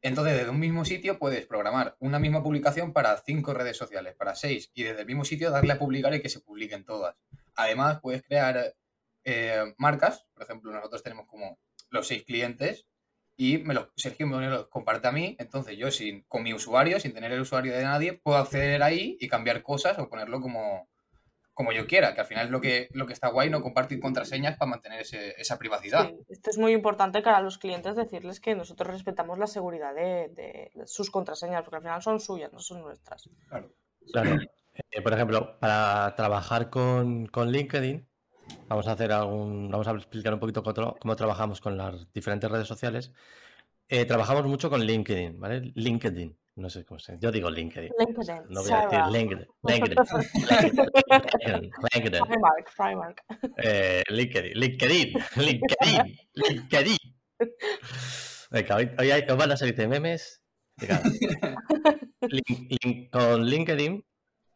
Entonces, 0.01 0.35
desde 0.35 0.49
un 0.49 0.59
mismo 0.59 0.83
sitio 0.83 1.17
puedes 1.17 1.45
programar 1.45 1.95
una 1.99 2.19
misma 2.19 2.43
publicación 2.43 2.91
para 2.91 3.15
cinco 3.21 3.53
redes 3.53 3.77
sociales, 3.77 4.15
para 4.15 4.35
seis, 4.35 4.71
y 4.73 4.83
desde 4.83 5.01
el 5.01 5.07
mismo 5.07 5.23
sitio 5.23 5.49
darle 5.49 5.73
a 5.73 5.79
publicar 5.79 6.13
y 6.13 6.21
que 6.21 6.29
se 6.29 6.41
publiquen 6.41 6.83
todas. 6.83 7.15
Además, 7.55 7.99
puedes 8.01 8.23
crear 8.23 8.75
eh, 9.23 9.73
marcas, 9.77 10.25
por 10.33 10.43
ejemplo, 10.43 10.73
nosotros 10.73 11.03
tenemos 11.03 11.27
como 11.27 11.59
los 11.89 12.07
seis 12.07 12.23
clientes 12.25 12.87
y 13.35 13.57
me 13.59 13.73
los, 13.73 13.89
Sergio 13.95 14.27
me 14.27 14.47
los 14.47 14.67
comparte 14.67 15.07
a 15.07 15.11
mí, 15.11 15.35
entonces 15.39 15.77
yo 15.77 15.91
sin, 15.91 16.23
con 16.23 16.43
mi 16.43 16.53
usuario, 16.53 16.99
sin 16.99 17.13
tener 17.13 17.31
el 17.31 17.41
usuario 17.41 17.73
de 17.73 17.83
nadie, 17.83 18.13
puedo 18.13 18.37
acceder 18.37 18.83
ahí 18.83 19.17
y 19.19 19.27
cambiar 19.27 19.63
cosas 19.63 19.97
o 19.99 20.09
ponerlo 20.09 20.39
como, 20.39 20.87
como 21.53 21.71
yo 21.71 21.87
quiera, 21.87 22.13
que 22.13 22.21
al 22.21 22.27
final 22.27 22.45
es 22.45 22.51
lo 22.51 22.61
que, 22.61 22.89
lo 22.91 23.05
que 23.05 23.13
está 23.13 23.29
guay, 23.29 23.49
no 23.49 23.61
compartir 23.61 23.99
contraseñas 23.99 24.57
para 24.57 24.71
mantener 24.71 25.01
esa 25.01 25.57
privacidad. 25.57 26.11
esto 26.29 26.49
es 26.49 26.57
muy 26.57 26.73
importante 26.73 27.21
para 27.21 27.41
los 27.41 27.57
clientes 27.57 27.95
decirles 27.95 28.39
que 28.39 28.55
nosotros 28.55 28.91
respetamos 28.91 29.37
la 29.37 29.47
seguridad 29.47 29.93
de, 29.93 30.71
sus 30.85 31.09
contraseñas, 31.09 31.63
porque 31.63 31.77
al 31.77 31.83
final 31.83 32.01
son 32.01 32.19
suyas, 32.19 32.51
no 32.53 32.59
son 32.59 32.81
nuestras. 32.81 33.29
Claro. 33.47 33.73
claro. 34.11 34.37
Eh, 34.89 35.01
por 35.01 35.13
ejemplo, 35.13 35.59
para 35.59 36.15
trabajar 36.15 36.69
con, 36.69 37.29
LinkedIn, 37.33 38.07
vamos 38.67 38.87
a 38.87 38.93
hacer 38.93 39.11
algún, 39.11 39.69
vamos 39.69 39.87
a 39.87 39.91
explicar 39.91 40.33
un 40.33 40.39
poquito 40.39 40.63
cómo, 40.63 41.15
trabajamos 41.15 41.61
con 41.61 41.77
las 41.77 42.11
diferentes 42.13 42.49
redes 42.49 42.67
sociales. 42.67 43.11
Eh, 43.87 44.05
trabajamos 44.05 44.45
mucho 44.45 44.69
con 44.69 44.83
LinkedIn, 44.83 45.39
¿vale? 45.39 45.71
LinkedIn. 45.75 46.37
No 46.55 46.69
sé 46.69 46.85
cómo 46.85 46.99
se 46.99 47.17
Yo 47.19 47.31
digo 47.31 47.49
LinkedIn. 47.49 47.91
LinkedIn. 47.97 48.43
No 48.49 48.61
voy 48.61 48.71
a 48.71 48.81
decir 48.81 48.99
LinkedIn. 49.11 49.47
LinkedIn. 49.63 49.97
LinkedIn. 51.93 52.23
Primark, 52.25 52.75
Primark. 52.77 53.23
Eh, 53.57 54.03
LinkedIn. 54.09 54.53
LinkedIn. 54.53 55.13
LinkedIn. 55.37 56.17
LinkedIn. 56.33 56.97
Venga, 58.51 58.75
hoy, 58.75 58.91
hoy, 58.99 59.25
van 59.35 59.51
a 59.51 59.57
salir 59.57 59.75
de 59.75 59.87
memes. 59.87 60.41
con 63.11 63.45
LinkedIn 63.45 64.03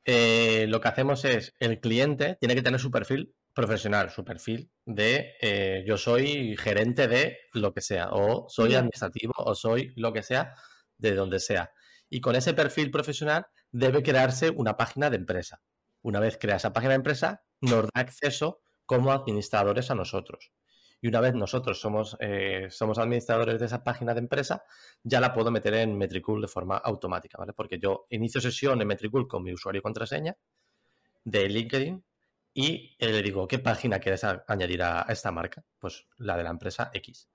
eh, 0.10 0.68
lo 0.70 0.80
que 0.80 0.88
hacemos 0.88 1.26
es, 1.26 1.54
el 1.60 1.82
cliente 1.82 2.38
tiene 2.40 2.56
que 2.56 2.62
tener 2.62 2.80
su 2.80 2.90
perfil 2.90 3.36
profesional, 3.58 4.10
su 4.10 4.24
perfil 4.24 4.72
de 4.86 5.34
eh, 5.42 5.84
yo 5.86 5.98
soy 5.98 6.56
gerente 6.56 7.10
de 7.10 7.38
lo 7.54 7.74
que 7.74 7.82
sea, 7.82 8.12
o 8.12 8.48
soy 8.48 8.76
administrativo, 8.76 9.34
o 9.38 9.54
soy 9.54 9.92
lo 9.98 10.14
que 10.14 10.24
sea, 10.24 10.54
de 10.98 11.14
donde 11.14 11.40
sea 11.40 11.72
y 12.10 12.22
con 12.22 12.36
ese 12.36 12.54
perfil 12.54 12.92
profesional 12.92 13.48
debe 13.72 14.04
crearse 14.04 14.50
una 14.50 14.78
página 14.78 15.10
de 15.10 15.18
empresa. 15.18 15.62
Una 16.02 16.20
vez 16.20 16.38
crea 16.40 16.56
esa 16.56 16.74
página 16.74 16.92
de 16.92 16.98
empresa, 16.98 17.44
nos 17.62 17.84
da 17.84 18.02
acceso 18.02 18.62
como 18.86 19.12
administradores 19.12 19.92
a 19.92 19.96
nosotros. 19.96 20.52
Y 21.02 21.08
una 21.08 21.20
vez 21.20 21.36
nosotros 21.36 21.80
somos, 21.80 22.18
eh, 22.20 22.68
somos 22.70 22.98
administradores 22.98 23.60
de 23.60 23.66
esa 23.66 23.84
página 23.84 24.14
de 24.14 24.20
empresa, 24.20 24.64
ya 25.04 25.20
la 25.20 25.34
puedo 25.34 25.52
meter 25.52 25.76
en 25.76 25.98
Metricool 25.98 26.42
de 26.42 26.48
forma 26.48 26.78
automática, 26.78 27.38
¿vale? 27.38 27.54
Porque 27.54 27.78
yo 27.78 28.08
inicio 28.10 28.42
sesión 28.42 28.82
en 28.82 28.88
Metricool 28.88 29.28
con 29.28 29.44
mi 29.44 29.54
usuario 29.54 29.80
y 29.80 29.84
contraseña 29.84 30.36
de 31.24 31.50
LinkedIn 31.50 32.04
y 32.60 32.96
le 32.98 33.22
digo, 33.22 33.48
¿qué 33.48 33.60
página 33.60 34.00
quieres 34.00 34.24
añadir 34.24 34.82
a 34.82 35.06
esta 35.10 35.32
marca? 35.32 35.64
Pues 35.78 36.08
la 36.18 36.36
de 36.36 36.44
la 36.44 36.50
empresa 36.50 36.90
X. 36.92 37.30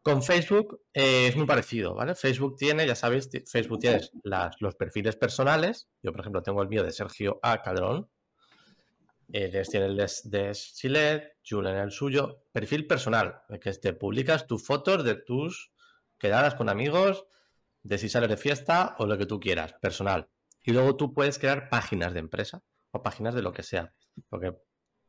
Con 0.00 0.22
Facebook 0.22 0.80
eh, 0.94 1.26
es 1.26 1.36
muy 1.36 1.44
parecido, 1.44 1.94
¿vale? 1.94 2.14
Facebook 2.14 2.56
tiene, 2.56 2.86
ya 2.86 2.94
sabéis, 2.94 3.28
Facebook 3.44 3.80
tiene 3.80 4.00
los 4.24 4.74
perfiles 4.74 5.14
personales. 5.14 5.90
Yo, 6.02 6.10
por 6.10 6.22
ejemplo, 6.22 6.42
tengo 6.42 6.62
el 6.62 6.70
mío 6.70 6.82
de 6.82 6.90
Sergio 6.90 7.38
A. 7.42 7.60
Calderón. 7.60 8.08
Eh, 9.30 9.62
tiene 9.70 9.86
el 9.86 9.96
de, 9.98 10.10
de 10.24 10.54
Silet, 10.54 11.36
Julen 11.46 11.76
el 11.76 11.90
suyo. 11.90 12.44
Perfil 12.50 12.86
personal, 12.86 13.42
que 13.60 13.74
te 13.74 13.92
publicas 13.92 14.46
tus 14.46 14.64
fotos 14.64 15.04
de 15.04 15.16
tus 15.16 15.70
quedadas 16.18 16.54
con 16.54 16.70
amigos, 16.70 17.26
de 17.82 17.98
si 17.98 18.08
sales 18.08 18.30
de 18.30 18.38
fiesta 18.38 18.96
o 19.00 19.04
lo 19.04 19.18
que 19.18 19.26
tú 19.26 19.38
quieras, 19.38 19.74
personal. 19.82 20.30
Y 20.62 20.72
luego 20.72 20.96
tú 20.96 21.12
puedes 21.12 21.38
crear 21.38 21.68
páginas 21.68 22.14
de 22.14 22.20
empresa 22.20 22.62
o 22.90 23.02
páginas 23.02 23.34
de 23.34 23.42
lo 23.42 23.52
que 23.52 23.62
sea. 23.62 23.92
Porque 24.28 24.54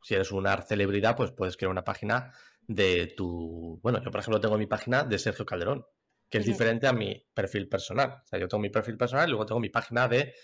si 0.02 0.14
eres 0.14 0.30
una 0.32 0.56
celebridad, 0.62 1.16
pues 1.16 1.32
puedes 1.32 1.56
crear 1.56 1.70
una 1.70 1.84
página 1.84 2.32
de 2.66 3.14
tu... 3.16 3.80
Bueno, 3.82 4.02
yo 4.02 4.10
por 4.10 4.20
ejemplo 4.20 4.40
tengo 4.40 4.58
mi 4.58 4.66
página 4.66 5.04
de 5.04 5.18
Sergio 5.18 5.46
Calderón, 5.46 5.84
que 6.28 6.38
es 6.38 6.46
diferente 6.46 6.86
a 6.86 6.92
mi 6.92 7.26
perfil 7.34 7.68
personal. 7.68 8.20
O 8.22 8.26
sea, 8.26 8.38
yo 8.38 8.48
tengo 8.48 8.60
mi 8.62 8.70
perfil 8.70 8.96
personal 8.96 9.26
y 9.26 9.30
luego 9.30 9.46
tengo 9.46 9.60
mi 9.60 9.70
página 9.70 10.06
de, 10.08 10.34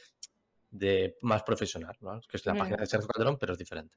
de 0.70 1.16
más 1.22 1.42
profesional, 1.42 1.96
¿no? 2.00 2.20
que 2.28 2.36
es 2.36 2.46
la 2.46 2.54
página 2.54 2.78
de 2.78 2.86
Sergio 2.86 3.08
Calderón, 3.08 3.38
pero 3.38 3.52
es 3.52 3.58
diferente. 3.58 3.96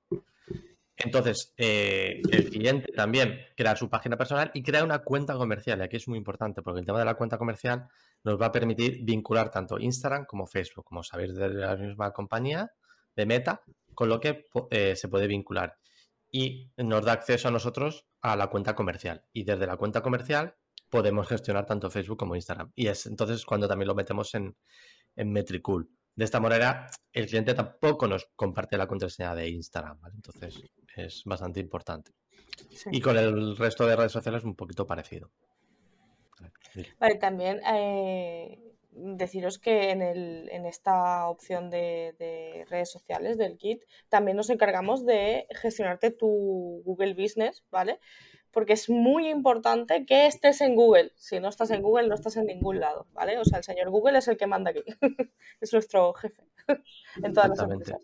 Entonces, 1.00 1.54
eh, 1.58 2.22
el 2.32 2.50
cliente 2.50 2.92
también 2.92 3.40
crea 3.56 3.76
su 3.76 3.88
página 3.88 4.18
personal 4.18 4.50
y 4.56 4.64
crea 4.64 4.84
una 4.84 5.00
cuenta 5.00 5.36
comercial. 5.36 5.80
Y 5.80 5.84
aquí 5.84 5.98
es 5.98 6.08
muy 6.08 6.18
importante 6.18 6.64
porque 6.64 6.80
el 6.80 6.86
tema 6.86 6.98
de 6.98 7.06
la 7.06 7.14
cuenta 7.14 7.38
comercial 7.38 7.88
nos 8.24 8.42
va 8.42 8.48
a 8.48 8.52
permitir 8.52 9.04
vincular 9.04 9.52
tanto 9.52 9.80
Instagram 9.80 10.26
como 10.26 10.48
Facebook, 10.48 10.86
como 10.86 11.04
sabéis, 11.04 11.36
de 11.36 11.50
la 11.50 11.76
misma 11.76 12.12
compañía, 12.12 12.72
de 13.16 13.26
Meta, 13.28 13.62
con 13.98 14.10
lo 14.10 14.20
que 14.20 14.46
eh, 14.70 14.96
se 14.96 15.08
puede 15.08 15.26
vincular 15.26 15.76
y 16.32 16.72
nos 16.78 17.04
da 17.04 17.14
acceso 17.14 17.48
a 17.48 17.52
nosotros 17.52 18.06
a 18.22 18.36
la 18.36 18.46
cuenta 18.46 18.76
comercial. 18.76 19.26
Y 19.34 19.44
desde 19.44 19.66
la 19.66 19.76
cuenta 19.76 20.04
comercial 20.04 20.54
podemos 20.92 21.28
gestionar 21.28 21.66
tanto 21.66 21.90
Facebook 21.90 22.20
como 22.20 22.36
Instagram. 22.36 22.72
Y 22.76 22.90
es 22.90 23.08
entonces 23.08 23.44
cuando 23.44 23.68
también 23.68 23.88
lo 23.88 23.96
metemos 23.96 24.36
en, 24.36 24.56
en 25.16 25.32
Metricool. 25.32 25.90
De 26.14 26.26
esta 26.26 26.40
manera, 26.40 26.86
el 27.12 27.26
cliente 27.26 27.56
tampoco 27.56 28.08
nos 28.08 28.30
comparte 28.36 28.78
la 28.78 28.86
contraseña 28.86 29.34
de 29.34 29.50
Instagram, 29.50 30.00
Entonces, 30.14 30.62
es 30.96 31.24
bastante 31.26 31.60
importante. 31.60 32.12
Y 32.92 33.02
con 33.02 33.18
el 33.18 33.58
resto 33.58 33.88
de 33.88 33.96
redes 33.96 34.12
sociales 34.12 34.44
un 34.44 34.56
poquito 34.56 34.86
parecido. 34.86 35.32
Vale, 37.00 37.16
también 37.16 37.60
eh, 37.66 38.77
deciros 38.98 39.60
que 39.60 39.92
en, 39.92 40.02
el, 40.02 40.50
en 40.52 40.66
esta 40.66 41.28
opción 41.30 41.70
de, 41.70 42.66
redes 42.70 42.92
sociales 42.92 43.38
del 43.38 43.58
kit 43.58 43.84
también 44.10 44.38
nos 44.38 44.50
encargamos 44.50 45.06
de 45.06 45.48
gestionarte 45.52 46.12
tu 46.12 46.82
Google 46.84 47.14
Business, 47.14 47.64
¿vale? 47.72 48.00
Porque 48.52 48.74
es 48.74 48.90
muy 48.90 49.30
importante 49.30 50.06
que 50.06 50.26
estés 50.26 50.62
en 50.62 50.76
Google. 50.76 51.12
Si 51.16 51.40
no 51.40 51.50
estás 51.50 51.70
en 51.72 51.82
Google, 51.82 52.08
no 52.08 52.16
estás 52.16 52.38
en 52.38 52.48
ningún 52.48 52.80
lado, 52.80 53.06
¿vale? 53.14 53.38
O 53.38 53.46
sea, 53.46 53.60
el 53.60 53.64
señor 53.64 53.90
Google 53.90 54.18
es 54.18 54.28
el 54.28 54.38
que 54.38 54.48
manda 54.48 54.72
aquí. 54.72 54.84
es 55.62 55.74
nuestro 55.74 56.14
jefe 56.14 56.44
en 57.24 57.34
todas 57.34 57.50
las 57.50 57.60
empresas. 57.60 58.02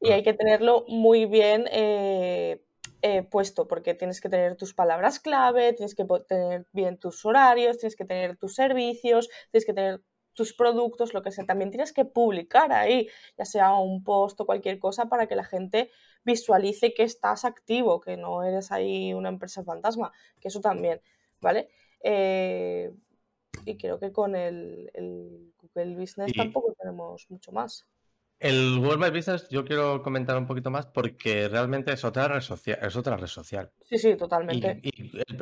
Y 0.00 0.10
hay 0.10 0.22
que 0.22 0.32
tenerlo 0.32 0.84
muy 0.88 1.26
bien 1.26 1.66
eh, 1.70 2.62
eh, 3.02 3.22
puesto, 3.22 3.66
porque 3.66 3.94
tienes 3.94 4.20
que 4.20 4.28
tener 4.28 4.56
tus 4.56 4.74
palabras 4.74 5.20
clave, 5.20 5.72
tienes 5.72 5.94
que 5.94 6.04
tener 6.28 6.66
bien 6.72 6.98
tus 6.98 7.24
horarios, 7.24 7.78
tienes 7.78 7.96
que 7.96 8.04
tener 8.04 8.36
tus 8.36 8.54
servicios, 8.54 9.28
tienes 9.50 9.64
que 9.64 9.72
tener 9.72 10.02
tus 10.34 10.52
productos, 10.54 11.14
lo 11.14 11.22
que 11.22 11.32
sea. 11.32 11.44
También 11.46 11.70
tienes 11.70 11.92
que 11.92 12.04
publicar 12.04 12.72
ahí, 12.72 13.08
ya 13.38 13.44
sea 13.44 13.74
un 13.74 14.04
post 14.04 14.40
o 14.40 14.46
cualquier 14.46 14.78
cosa, 14.78 15.08
para 15.08 15.26
que 15.26 15.36
la 15.36 15.44
gente 15.44 15.90
visualice 16.24 16.94
que 16.94 17.02
estás 17.02 17.44
activo, 17.44 18.00
que 18.00 18.16
no 18.16 18.42
eres 18.42 18.72
ahí 18.72 19.12
una 19.14 19.28
empresa 19.28 19.64
fantasma, 19.64 20.12
que 20.40 20.48
eso 20.48 20.60
también, 20.60 21.00
¿vale? 21.40 21.68
Eh, 22.02 22.92
y 23.64 23.76
creo 23.76 23.98
que 23.98 24.12
con 24.12 24.36
el, 24.36 24.90
Google 25.58 25.96
Business 25.96 26.32
tampoco 26.34 26.74
tenemos 26.78 27.30
mucho 27.30 27.52
más. 27.52 27.86
El 28.40 28.78
Google 28.78 28.96
My 28.96 29.16
Business 29.16 29.46
yo 29.50 29.66
quiero 29.66 30.02
comentar 30.02 30.36
un 30.38 30.46
poquito 30.46 30.70
más 30.70 30.86
porque 30.86 31.46
realmente 31.48 31.92
es 31.92 32.02
otra 32.04 32.26
red 32.26 32.40
social. 32.40 32.78
Es 32.80 32.96
otra 32.96 33.18
red 33.18 33.26
social. 33.26 33.70
Sí, 33.82 33.98
sí, 33.98 34.16
totalmente. 34.16 34.80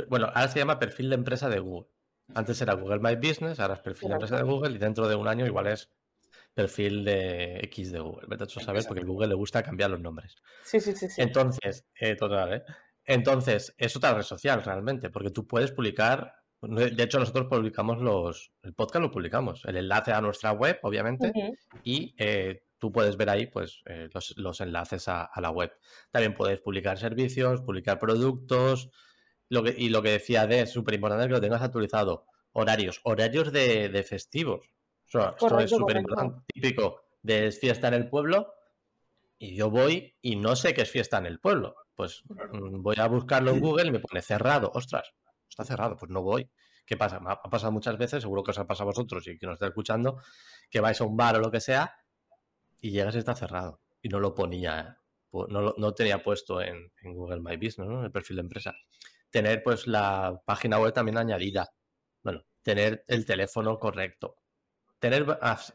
bueno, 0.09 0.26
ahora 0.26 0.49
se 0.49 0.59
llama 0.59 0.81
perfil 0.81 1.11
de 1.11 1.14
empresa 1.14 1.49
de 1.49 1.61
Google. 1.61 1.88
Antes 2.35 2.61
era 2.61 2.75
Google 2.75 2.99
My 2.99 3.14
Business, 3.14 3.61
ahora 3.61 3.75
es 3.75 3.81
perfil 3.81 4.09
de 4.09 4.14
empresa 4.14 4.37
de 4.37 4.43
Google 4.43 4.75
y 4.75 4.78
dentro 4.78 5.09
de 5.09 5.14
un 5.14 5.28
año 5.28 5.47
igual 5.47 5.69
es 5.69 5.88
perfil 6.52 7.05
de 7.05 7.61
X 7.62 7.93
de 7.93 8.00
Google. 8.00 8.26
Vete 8.28 8.45
a 8.45 8.49
saber 8.49 8.85
porque 8.87 9.02
a 9.02 9.07
Google 9.07 9.28
le 9.28 9.35
gusta 9.35 9.62
cambiar 9.62 9.90
los 9.90 10.00
nombres. 10.00 10.35
Sí, 10.64 10.81
sí, 10.81 10.93
sí. 10.95 11.07
Entonces, 11.17 11.87
eh, 12.00 12.17
total, 12.17 12.52
¿eh? 12.52 12.62
Entonces, 13.05 13.75
es 13.78 13.97
otra 13.97 14.12
red 14.12 14.23
social 14.23 14.62
realmente 14.64 15.09
porque 15.09 15.31
tú 15.31 15.47
puedes 15.47 15.71
publicar 15.71 16.35
de 16.61 17.05
hecho, 17.05 17.21
nosotros 17.21 17.47
publicamos 17.49 18.00
los. 18.00 18.52
El 18.62 18.75
podcast 18.75 19.02
lo 19.02 19.11
publicamos. 19.12 19.64
El 19.64 19.76
enlace 19.76 20.12
a 20.12 20.21
nuestra 20.21 20.50
web, 20.50 20.81
obviamente, 20.83 21.33
y 21.85 22.17
eh, 22.19 22.64
tú 22.78 22.92
puedes 22.92 23.16
ver 23.16 23.30
ahí 23.30 23.47
pues, 23.47 23.82
eh, 23.87 24.08
los, 24.37 24.61
enlaces 24.61 25.08
a, 25.08 25.30
la 25.40 25.50
web. 25.50 25.73
También 26.11 26.35
puedes 26.35 26.61
publicar 26.61 26.99
servicios, 26.99 27.61
publicar 27.61 27.99
productos. 27.99 28.90
Lo 29.49 29.62
que, 29.62 29.75
y 29.76 29.88
lo 29.88 30.02
que 30.02 30.11
decía 30.11 30.47
de 30.47 30.61
es 30.61 30.73
súper 30.73 30.94
importante 30.94 31.26
que 31.26 31.32
lo 31.32 31.40
tengas 31.40 31.62
actualizado. 31.62 32.26
Horarios, 32.52 33.00
horarios 33.04 33.52
de, 33.52 34.04
festivos. 34.08 34.70
esto 35.06 35.61
es 35.61 35.70
súper 35.70 35.97
importante. 35.97 36.42
Típico 36.52 37.02
de 37.23 37.50
fiesta 37.50 37.88
en 37.88 37.94
el 37.94 38.08
pueblo 38.08 38.54
y 39.38 39.56
yo 39.56 39.70
voy 39.70 40.16
y 40.20 40.37
no 40.37 40.56
sé 40.56 40.75
qué 40.75 40.82
es 40.82 40.90
fiesta 40.90 41.18
en 41.18 41.26
el 41.26 41.40
pueblo. 41.40 41.76
Pues 41.94 42.23
mm, 42.28 42.82
voy 42.82 42.97
a 42.99 43.06
buscarlo 43.06 43.50
en 43.50 43.61
Google 43.61 43.88
y 43.88 43.90
me 43.90 44.00
pone 44.00 44.23
cerrado. 44.23 44.70
Ostras, 44.75 45.14
está 45.49 45.64
cerrado, 45.64 45.97
pues 45.97 46.11
no 46.11 46.23
voy. 46.23 46.49
¿Qué 46.85 46.97
pasa? 46.97 47.20
Me 47.20 47.30
ha 47.30 47.42
pasado 47.42 47.70
muchas 47.70 47.99
veces, 47.99 48.23
seguro 48.23 48.42
que 48.42 48.52
os 48.52 48.58
ha 48.58 48.66
pasado 48.66 48.85
a 48.85 48.92
vosotros 48.92 49.26
y 49.28 49.38
que 49.38 49.47
nos 49.47 49.54
está 49.54 49.66
escuchando, 49.66 50.20
que 50.70 50.80
vais 50.80 50.99
a 51.00 51.04
un 51.04 51.16
bar 51.16 51.37
o 51.37 51.40
lo 51.40 51.50
que 51.50 51.61
sea 51.61 51.94
y 52.80 52.90
llegas 52.90 53.14
y 53.14 53.18
está 53.18 53.35
cerrado. 53.35 53.80
Y 54.02 54.08
no 54.08 54.20
lo 54.20 54.35
ponía, 54.35 54.99
no, 55.32 55.75
no 55.76 55.94
tenía 55.94 56.23
puesto 56.23 56.61
en, 56.61 56.92
Google 57.02 57.40
My 57.40 57.56
Business, 57.56 57.88
¿no? 57.88 57.99
En 57.99 58.04
el 58.06 58.12
perfil 58.12 58.37
de 58.37 58.42
empresa. 58.42 58.75
Tener 59.30 59.62
pues 59.62 59.87
la 59.87 60.40
página 60.44 60.78
web 60.78 60.92
también 60.92 61.18
añadida. 61.18 61.68
Bueno, 62.23 62.44
tener 62.62 63.04
el 63.08 63.25
teléfono 63.25 63.78
correcto. 63.78 64.37
Tener 64.99 65.26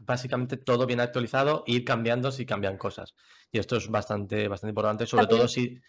básicamente 0.02 0.58
todo 0.58 0.86
bien 0.86 1.00
actualizado 1.00 1.64
e 1.66 1.74
ir 1.74 1.86
cambiando 1.86 2.32
si 2.32 2.46
cambian 2.46 2.78
cosas. 2.78 3.16
Y 3.52 3.60
esto 3.60 3.78
es 3.78 3.88
bastante, 3.88 4.48
bastante 4.48 4.72
importante, 4.72 5.06
sobre 5.06 5.28
todo 5.28 5.48
si, 5.48 5.80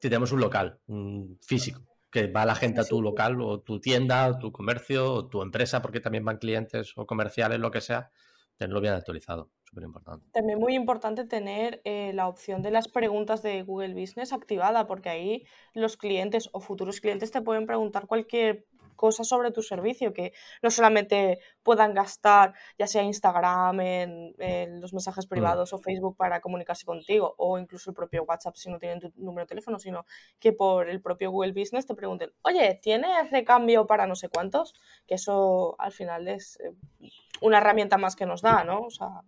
si 0.00 0.08
tenemos 0.08 0.32
un 0.32 0.40
local, 0.40 0.80
un 0.86 1.38
físico 1.42 1.82
que 2.10 2.28
va 2.28 2.46
la 2.46 2.54
gente 2.54 2.80
a 2.80 2.84
tu 2.84 3.02
local 3.02 3.42
o 3.42 3.60
tu 3.60 3.78
tienda, 3.78 4.28
o 4.28 4.38
tu 4.38 4.52
comercio 4.52 5.12
o 5.12 5.28
tu 5.28 5.42
empresa, 5.42 5.82
porque 5.82 6.00
también 6.00 6.24
van 6.24 6.38
clientes 6.38 6.92
o 6.96 7.04
comerciales, 7.04 7.58
lo 7.58 7.70
que 7.70 7.82
sea, 7.82 8.10
tenerlo 8.56 8.80
bien 8.80 8.94
actualizado 8.94 9.50
súper 9.68 9.84
importante. 9.84 10.26
También 10.32 10.58
muy 10.58 10.74
importante 10.74 11.24
tener 11.24 11.80
eh, 11.84 12.12
la 12.14 12.28
opción 12.28 12.62
de 12.62 12.70
las 12.70 12.88
preguntas 12.88 13.42
de 13.42 13.62
Google 13.62 13.94
Business 13.94 14.32
activada, 14.32 14.86
porque 14.86 15.08
ahí 15.08 15.44
los 15.74 15.96
clientes 15.96 16.48
o 16.52 16.60
futuros 16.60 17.00
clientes 17.00 17.30
te 17.30 17.42
pueden 17.42 17.66
preguntar 17.66 18.06
cualquier 18.06 18.66
cosas 18.96 19.28
sobre 19.28 19.52
tu 19.52 19.62
servicio, 19.62 20.12
que 20.12 20.32
no 20.62 20.70
solamente 20.70 21.38
puedan 21.62 21.94
gastar 21.94 22.54
ya 22.78 22.86
sea 22.86 23.02
Instagram, 23.02 23.80
en, 23.80 24.80
los 24.80 24.92
mensajes 24.92 25.26
mm. 25.26 25.28
privados 25.28 25.72
o 25.72 25.78
Facebook 25.78 26.16
para 26.16 26.40
comunicarse 26.40 26.84
contigo, 26.84 27.34
o 27.38 27.58
incluso 27.58 27.90
el 27.90 27.94
propio 27.94 28.24
WhatsApp 28.24 28.56
si 28.56 28.70
no 28.70 28.78
tienen 28.78 29.00
tu 29.00 29.12
número 29.16 29.44
de 29.44 29.48
teléfono, 29.48 29.78
sino 29.78 30.04
que 30.40 30.52
por 30.52 30.88
el 30.88 31.00
propio 31.00 31.30
Google 31.30 31.52
Business 31.52 31.86
te 31.86 31.94
pregunten, 31.94 32.32
oye, 32.42 32.78
¿tienes 32.82 33.30
recambio 33.30 33.86
para 33.86 34.06
no 34.06 34.16
sé 34.16 34.28
cuántos? 34.28 34.74
Que 35.06 35.14
eso 35.14 35.76
al 35.78 35.92
final 35.92 36.26
es 36.26 36.58
eh, 36.60 37.10
una 37.40 37.58
herramienta 37.58 37.98
más 37.98 38.16
que 38.16 38.26
nos 38.26 38.42
da, 38.42 38.64
¿no? 38.64 38.80
O 38.80 38.90
sea... 38.90 39.22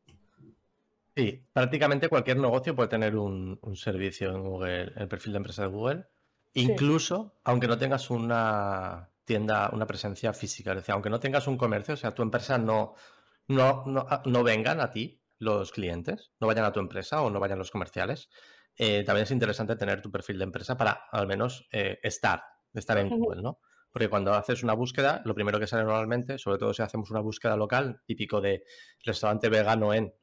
Sí, 1.18 1.44
prácticamente 1.52 2.08
cualquier 2.08 2.36
negocio 2.36 2.76
puede 2.76 2.90
tener 2.90 3.16
un, 3.16 3.58
servicio 3.74 4.30
en 4.30 4.40
Google, 4.40 4.92
el 4.94 5.08
perfil 5.08 5.32
de 5.32 5.38
empresa 5.38 5.62
de 5.62 5.68
Google, 5.68 6.04
incluso 6.54 7.40
aunque 7.42 7.66
no 7.66 7.76
tengas 7.76 8.08
una 8.10 9.10
tienda, 9.24 9.68
una 9.72 9.84
presencia 9.84 10.32
física. 10.32 10.70
Es 10.70 10.76
decir, 10.76 10.92
aunque 10.92 11.10
no 11.10 11.18
tengas 11.18 11.48
un 11.48 11.56
comercio, 11.56 11.94
o 11.94 11.96
sea, 11.96 12.14
tu 12.14 12.22
empresa 12.22 12.56
no, 12.56 12.94
no, 13.48 13.82
no, 13.86 14.06
ah, 14.08 14.22
vengan 14.44 14.80
a 14.80 14.92
ti 14.92 15.20
los 15.40 15.72
clientes, 15.72 16.30
no 16.38 16.46
vayan 16.46 16.64
a 16.64 16.70
tu 16.70 16.78
empresa 16.78 17.20
o 17.20 17.30
no 17.30 17.40
vayan 17.40 17.58
los 17.58 17.72
comerciales, 17.72 18.28
eh, 18.76 19.02
también 19.02 19.24
es 19.24 19.32
interesante 19.32 19.74
tener 19.74 20.00
tu 20.00 20.12
perfil 20.12 20.38
de 20.38 20.44
empresa 20.44 20.76
para 20.76 21.08
al 21.10 21.26
menos 21.26 21.66
eh, 21.72 21.98
estar, 22.00 22.44
estar 22.72 22.96
en 22.96 23.08
Google, 23.08 23.42
¿no? 23.42 23.58
Porque 23.90 24.08
cuando 24.08 24.34
haces 24.34 24.62
una 24.62 24.74
búsqueda, 24.74 25.20
lo 25.24 25.34
primero 25.34 25.58
que 25.58 25.66
sale 25.66 25.82
normalmente, 25.82 26.38
sobre 26.38 26.58
todo 26.58 26.72
si 26.72 26.82
hacemos 26.82 27.10
una 27.10 27.18
búsqueda 27.18 27.56
local, 27.56 28.02
típico 28.06 28.40
de 28.40 28.62
restaurante 29.02 29.48
vegano 29.48 29.92
en 29.92 30.14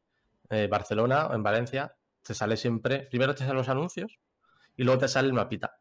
eh, 0.50 0.68
Barcelona 0.68 1.28
o 1.28 1.34
en 1.34 1.44
Valencia, 1.44 1.96
te 2.22 2.34
sale 2.34 2.58
siempre, 2.58 3.08
primero 3.10 3.34
te 3.34 3.40
salen 3.40 3.58
los 3.58 3.70
anuncios 3.70 4.20
y 4.76 4.84
luego 4.84 5.00
te 5.00 5.08
sale 5.08 5.28
el 5.28 5.34
mapita 5.34 5.80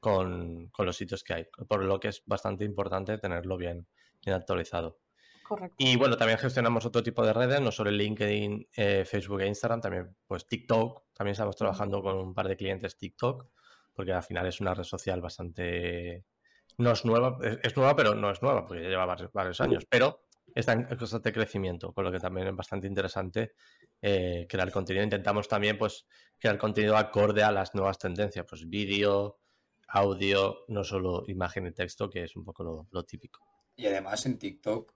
con, 0.00 0.72
los 0.76 0.96
sitios 0.96 1.22
que 1.22 1.34
hay, 1.34 1.46
por 1.68 1.84
lo 1.84 2.00
que 2.00 2.08
es 2.08 2.22
bastante 2.26 2.64
importante 2.64 3.18
tenerlo 3.18 3.56
bien, 3.56 3.86
actualizado. 4.26 4.98
Correcto. 5.46 5.76
Y 5.78 5.96
bueno, 5.96 6.16
también 6.16 6.38
gestionamos 6.38 6.84
otro 6.86 7.02
tipo 7.02 7.24
de 7.24 7.32
redes, 7.32 7.60
no 7.60 7.70
solo 7.70 7.90
LinkedIn, 7.90 8.68
eh, 8.74 9.04
Facebook 9.04 9.42
e 9.42 9.46
Instagram, 9.46 9.80
también 9.80 10.16
pues 10.26 10.46
TikTok, 10.48 11.04
también 11.12 11.32
estamos 11.32 11.54
trabajando 11.54 12.02
con 12.02 12.16
un 12.16 12.34
par 12.34 12.48
de 12.48 12.56
clientes 12.56 12.96
TikTok, 12.96 13.46
porque 13.92 14.12
al 14.12 14.22
final 14.22 14.46
es 14.46 14.60
una 14.60 14.74
red 14.74 14.84
social 14.84 15.20
bastante... 15.20 16.24
No 16.78 16.90
es 16.90 17.04
nueva, 17.04 17.38
es, 17.62 17.76
nueva, 17.76 17.94
pero 17.94 18.14
no 18.14 18.30
es 18.30 18.42
nueva, 18.42 18.66
porque 18.66 18.82
ya 18.82 18.88
lleva 18.88 19.06
varios, 19.06 19.60
años, 19.60 19.86
pero 19.88 20.24
está 20.54 20.72
en 20.72 20.84
constante 20.96 21.32
crecimiento, 21.32 21.92
con 21.92 22.04
lo 22.04 22.12
que 22.12 22.18
también 22.18 22.48
es 22.48 22.56
bastante 22.56 22.86
interesante 22.86 23.54
eh, 24.00 24.46
crear 24.48 24.70
contenido. 24.70 25.04
Intentamos 25.04 25.48
también 25.48 25.78
pues 25.78 26.06
crear 26.38 26.58
contenido 26.58 26.96
acorde 26.96 27.42
a 27.42 27.52
las 27.52 27.74
nuevas 27.74 27.98
tendencias, 27.98 28.44
pues 28.48 28.68
vídeo, 28.68 29.38
audio, 29.88 30.64
no 30.68 30.84
solo 30.84 31.24
imagen 31.28 31.66
y 31.66 31.72
texto, 31.72 32.08
que 32.10 32.24
es 32.24 32.36
un 32.36 32.44
poco 32.44 32.86
lo, 32.90 33.04
típico. 33.04 33.40
Y 33.76 33.86
además 33.86 34.24
en 34.26 34.38
TikTok, 34.38 34.92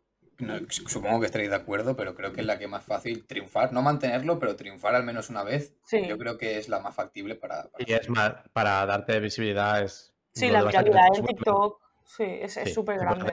supongo 0.68 1.20
que 1.20 1.26
estaréis 1.26 1.50
de 1.50 1.56
acuerdo, 1.56 1.96
pero 1.96 2.14
creo 2.14 2.32
que 2.32 2.40
es 2.40 2.46
la 2.46 2.58
que 2.58 2.68
más 2.68 2.84
fácil 2.84 3.26
triunfar, 3.26 3.72
no 3.72 3.82
mantenerlo, 3.82 4.38
pero 4.38 4.56
triunfar 4.56 4.94
al 4.94 5.04
menos 5.04 5.30
una 5.30 5.42
vez, 5.42 5.76
yo 5.90 6.18
creo 6.18 6.36
que 6.36 6.58
es 6.58 6.68
la 6.68 6.80
más 6.80 6.94
factible 6.94 7.36
para... 7.36 7.70
Y 7.78 7.92
es 7.92 8.08
más, 8.08 8.34
para 8.52 8.84
darte 8.86 9.20
visibilidad 9.20 9.82
es... 9.82 10.12
Sí, 10.32 10.50
la 10.50 10.64
viralidad 10.64 11.06
en 11.16 11.24
TikTok, 11.24 11.80
sí, 12.04 12.24
es 12.24 12.74
súper 12.74 12.98
grande. 12.98 13.32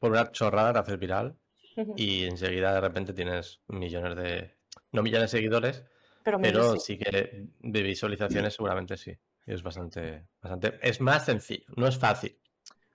Por 0.00 0.10
una 0.10 0.32
chorrada 0.32 0.72
te 0.72 0.78
haces 0.80 0.98
viral 0.98 1.38
y 1.96 2.24
enseguida 2.24 2.74
de 2.74 2.80
repente 2.80 3.12
tienes 3.12 3.60
millones 3.68 4.16
de... 4.16 4.54
No 4.92 5.02
millones 5.02 5.30
de 5.32 5.38
seguidores, 5.38 5.84
pero, 6.22 6.40
pero 6.40 6.76
sí 6.78 6.96
que 6.96 7.48
de 7.58 7.82
visualizaciones 7.82 8.54
seguramente 8.56 8.96
sí 8.96 9.16
es 9.46 9.62
bastante, 9.62 10.26
bastante. 10.40 10.78
Es 10.82 11.00
más 11.00 11.24
sencillo, 11.24 11.64
no 11.76 11.86
es 11.86 11.98
fácil. 11.98 12.38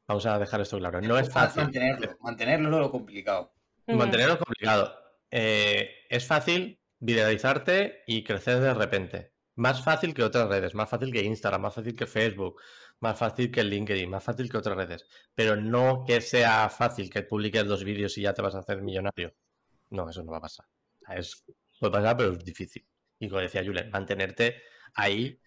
Vamos 0.08 0.26
a 0.26 0.40
dejar 0.40 0.62
esto 0.62 0.78
claro. 0.78 1.02
No 1.02 1.20
es 1.20 1.32
fácil. 1.32 1.64
Mantenerlo, 1.64 2.18
mantenerlo 2.22 2.78
es 2.78 2.82
lo 2.82 2.92
complicado. 2.92 3.54
Mantenerlo 3.88 4.34
es 4.34 4.40
complicado. 4.40 4.96
Eh, 5.30 5.90
es 6.10 6.26
fácil 6.26 6.80
viralizarte 7.00 8.04
y 8.08 8.24
crecer 8.24 8.60
de 8.60 8.74
repente. 8.74 9.34
Más 9.60 9.84
fácil 9.84 10.14
que 10.14 10.24
otras 10.24 10.48
redes, 10.48 10.74
más 10.74 10.90
fácil 10.90 11.12
que 11.12 11.22
Instagram, 11.22 11.62
más 11.62 11.76
fácil 11.76 11.94
que 11.94 12.08
Facebook, 12.08 12.62
más 13.02 13.18
fácil 13.20 13.52
que 13.52 13.62
LinkedIn, 13.62 14.10
más 14.10 14.24
fácil 14.24 14.50
que 14.50 14.58
otras 14.58 14.78
redes. 14.78 15.06
Pero 15.36 15.58
no 15.58 16.06
que 16.06 16.22
sea 16.22 16.70
fácil 16.70 17.10
que 17.10 17.24
publiques 17.24 17.68
dos 17.68 17.84
vídeos 17.84 18.18
y 18.18 18.22
ya 18.22 18.34
te 18.34 18.42
vas 18.42 18.56
a 18.56 18.60
hacer 18.60 18.82
millonario. 18.82 19.36
No, 19.90 20.10
eso 20.10 20.24
no 20.24 20.32
va 20.32 20.38
a 20.38 20.42
pasar. 20.42 20.66
Es, 21.14 21.44
puede 21.78 21.92
pasar, 21.92 22.16
pero 22.16 22.32
es 22.32 22.46
difícil. 22.46 22.88
Y 23.20 23.28
como 23.28 23.42
decía 23.42 23.64
Julen, 23.64 23.90
mantenerte 23.92 24.62
ahí 24.94 25.40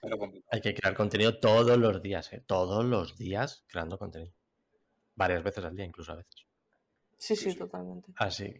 hay 0.50 0.60
que 0.60 0.74
crear 0.74 0.94
contenido 0.94 1.38
todos 1.38 1.78
los 1.78 2.02
días, 2.02 2.32
¿eh? 2.34 2.44
todos 2.46 2.84
los 2.84 3.16
días 3.16 3.64
creando 3.66 3.98
contenido. 3.98 4.34
Varias 5.14 5.42
veces 5.42 5.64
al 5.64 5.74
día, 5.74 5.86
incluso 5.86 6.12
a 6.12 6.16
veces. 6.16 6.46
Sí, 7.16 7.34
sí, 7.34 7.54
totalmente. 7.54 8.12
Así, 8.16 8.54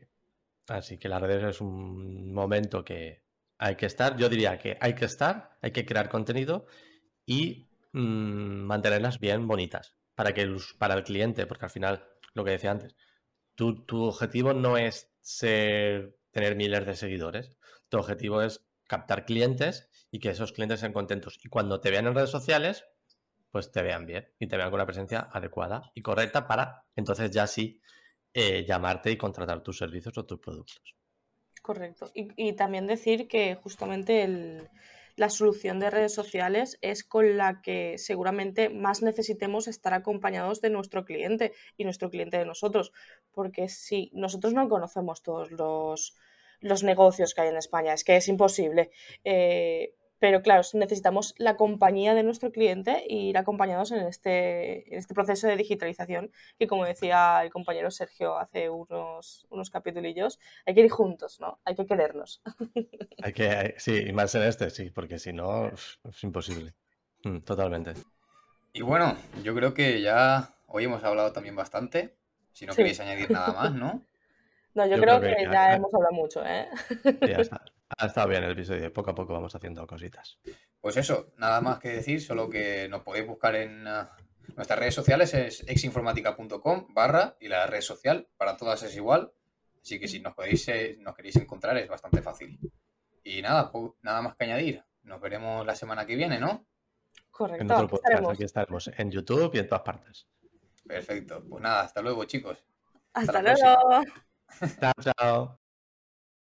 así 0.69 0.99
que 0.99 1.11
las 1.11 1.21
redes 1.21 1.45
es 1.45 1.61
un 1.61 2.33
momento 2.33 2.83
que 2.83 3.23
hay 3.59 3.77
que 3.77 3.87
estar. 3.87 4.17
Yo 4.17 4.29
diría 4.29 4.59
que 4.59 4.77
hay 4.81 4.95
que 4.95 5.05
estar, 5.05 5.57
hay 5.61 5.71
que 5.73 5.85
crear 5.85 6.09
contenido 6.09 6.67
y 7.27 7.69
mm, 7.93 8.65
mantenerlas 8.65 9.19
bien 9.19 9.47
bonitas 9.47 9.95
para, 10.15 10.33
que 10.35 10.57
para 10.79 10.95
el 10.95 11.05
cliente, 11.05 11.47
porque 11.47 11.67
al 11.67 11.71
final, 11.71 12.05
lo 12.35 12.45
que 12.45 12.53
decía 12.53 12.71
antes, 12.71 12.97
tu, 13.55 13.85
tu 13.85 14.05
objetivo 14.05 14.53
no 14.53 14.77
es 14.77 15.11
ser, 15.21 16.17
tener 16.31 16.57
miles 16.57 16.87
de 16.87 16.97
seguidores, 16.97 17.57
tu 17.88 17.99
objetivo 17.99 18.43
es 18.43 18.65
captar 18.87 19.25
clientes 19.25 19.88
y 20.11 20.19
que 20.19 20.31
esos 20.31 20.53
clientes 20.53 20.81
sean 20.81 20.93
contentos. 20.93 21.38
Y 21.43 21.49
cuando 21.49 21.81
te 21.81 21.91
vean 21.91 22.07
en 22.07 22.15
redes 22.15 22.31
sociales, 22.31 22.85
pues 23.51 23.71
te 23.71 23.83
vean 23.83 24.07
bien 24.07 24.29
y 24.38 24.47
te 24.49 24.57
vean 24.57 24.71
con 24.71 24.81
una 24.81 24.87
presencia 24.87 25.29
adecuada 25.31 25.93
y 25.95 26.03
correcta 26.03 26.47
para 26.47 26.85
entonces 26.97 27.31
ya 27.31 27.47
sí 27.47 27.81
eh, 28.35 28.65
llamarte 28.67 29.11
y 29.11 29.19
contratar 29.19 29.62
tus 29.62 29.77
servicios 29.77 30.17
o 30.17 30.25
tus 30.25 30.41
productos. 30.41 30.97
Correcto. 31.62 32.11
Y, 32.12 32.55
también 32.55 32.88
decir 32.88 33.29
que 33.29 33.55
justamente 33.55 34.68
la 35.14 35.31
solución 35.31 35.79
de 35.79 35.90
redes 35.90 36.12
sociales 36.12 36.77
es 36.81 37.05
con 37.05 37.37
la 37.37 37.62
que 37.62 37.98
seguramente 37.98 38.68
más 38.68 39.01
necesitemos 39.01 39.68
estar 39.68 39.94
acompañados 39.94 40.61
de 40.61 40.70
nuestro 40.70 41.05
cliente 41.05 41.53
y 41.77 41.85
nuestro 41.85 42.11
cliente 42.11 42.37
de 42.37 42.46
nosotros. 42.46 42.92
Porque 43.31 43.68
si 43.68 44.11
nosotros 44.12 44.55
no 44.55 44.68
conocemos 44.68 45.22
todos 45.22 45.53
los, 45.53 46.16
los 46.59 46.83
negocios 46.83 47.33
que 47.33 47.42
hay 47.42 47.48
en 47.51 47.57
España, 47.57 47.92
es 47.92 48.03
que 48.03 48.16
es 48.16 48.27
imposible. 48.27 48.90
Eh, 49.22 49.94
pero 50.23 50.41
claro, 50.41 50.63
necesitamos 50.75 51.35
la 51.37 51.57
compañía 51.57 52.15
de 52.15 52.23
nuestro 52.23 52.53
cliente 52.53 53.05
e 53.09 53.17
ir 53.17 53.37
acompañados 53.37 53.91
en 53.91 54.07
este, 54.07 54.89
en 54.95 55.01
este 55.01 55.15
proceso 55.15 55.49
de 55.49 55.57
digitalización 55.57 56.31
que, 56.61 56.69
como 56.69 56.85
decía 56.85 57.41
el 57.43 57.51
compañero 57.51 57.91
Sergio 57.91 58.39
hace 58.39 58.71
unos, 58.71 59.49
unos 59.51 59.69
capitulillos, 59.71 60.39
hay 60.65 60.75
que 60.75 60.83
ir 60.83 60.91
juntos, 60.91 61.41
¿no? 61.41 61.59
Hay 61.65 61.75
que 61.75 61.87
querernos. 61.87 62.41
Hay 63.25 63.33
que, 63.33 63.75
sí, 63.79 63.97
y 63.97 64.13
más 64.13 64.33
en 64.37 64.45
este, 64.45 64.71
sí, 64.71 64.91
porque 64.91 65.19
si 65.19 65.33
no, 65.33 65.67
es 65.67 66.23
imposible. 66.23 66.73
Mm, 67.25 67.39
totalmente. 67.39 67.95
Y 68.73 68.83
bueno, 68.83 69.17
yo 69.43 69.57
creo 69.57 69.75
que 69.75 70.03
ya 70.03 70.55
hoy 70.69 70.85
hemos 70.85 71.03
hablado 71.03 71.33
también 71.33 71.57
bastante. 71.57 72.15
Si 72.53 72.65
no 72.65 72.77
queréis 72.77 73.01
añadir 73.01 73.29
nada 73.29 73.53
más, 73.55 73.75
¿no? 73.75 74.07
No, 74.75 74.87
yo, 74.87 74.99
creo, 74.99 75.21
que, 75.21 75.37
ya, 75.53 75.75
hemos 75.75 75.93
hablado 75.93 76.15
mucho, 76.15 76.43
¿eh? 76.47 76.67
Ya 77.21 77.39
está. 77.39 77.61
Ha 78.03 78.07
estado 78.07 78.27
bien 78.27 78.43
el 78.43 78.51
episodio, 78.51 78.93
poco 78.93 79.12
a 79.12 79.15
poco 79.15 79.33
vamos 79.33 79.55
haciendo 79.55 79.87
cositas. 79.87 80.37
Pues 80.81 80.97
eso, 80.97 81.33
nada 81.37 81.61
más 81.61 81.79
que 81.79 81.91
decir, 81.91 82.21
solo 82.21 82.51
que 82.51 82.88
nos 82.88 83.03
podéis 83.03 83.29
buscar 83.29 83.55
en 83.55 83.87
uh, 83.87 84.09
nuestras 84.57 84.77
redes 84.77 84.97
sociales, 84.97 85.33
es 85.35 85.62
exinformática.com 85.69 86.88
barra 86.93 87.37
y 87.38 87.47
la 87.47 87.65
red 87.69 87.81
social 87.81 88.27
para 88.37 88.57
todas 88.57 88.83
es 88.83 88.97
igual, 88.97 89.33
así 89.81 90.01
que 90.01 90.09
si 90.09 90.19
nos, 90.19 90.35
podéis, 90.35 90.67
eh, 90.67 90.97
nos 90.99 91.15
queréis 91.15 91.37
encontrar 91.37 91.79
es 91.79 91.88
bastante 91.88 92.23
fácil. 92.23 92.59
Y 93.23 93.41
nada, 93.41 93.71
nada 94.03 94.21
más 94.21 94.35
que 94.35 94.45
añadir, 94.47 94.85
nos 95.05 95.21
veremos 95.21 95.65
la 95.65 95.77
semana 95.77 96.05
que 96.05 96.17
viene, 96.17 96.41
¿no? 96.41 96.67
Correcto. 97.31 97.88
aquí 98.33 98.43
estaremos 98.43 98.91
en 98.97 99.12
YouTube 99.12 99.55
y 99.55 99.61
en 99.61 99.69
todas 99.69 99.85
partes. 99.85 100.27
Perfecto, 100.85 101.45
pues 101.49 101.62
nada, 101.62 101.83
hasta 101.83 102.03
luego 102.03 102.25
chicos. 102.25 102.65
Hasta, 103.12 103.41
luego. 103.43 104.03
chao, 104.81 104.93
chao. 105.01 105.62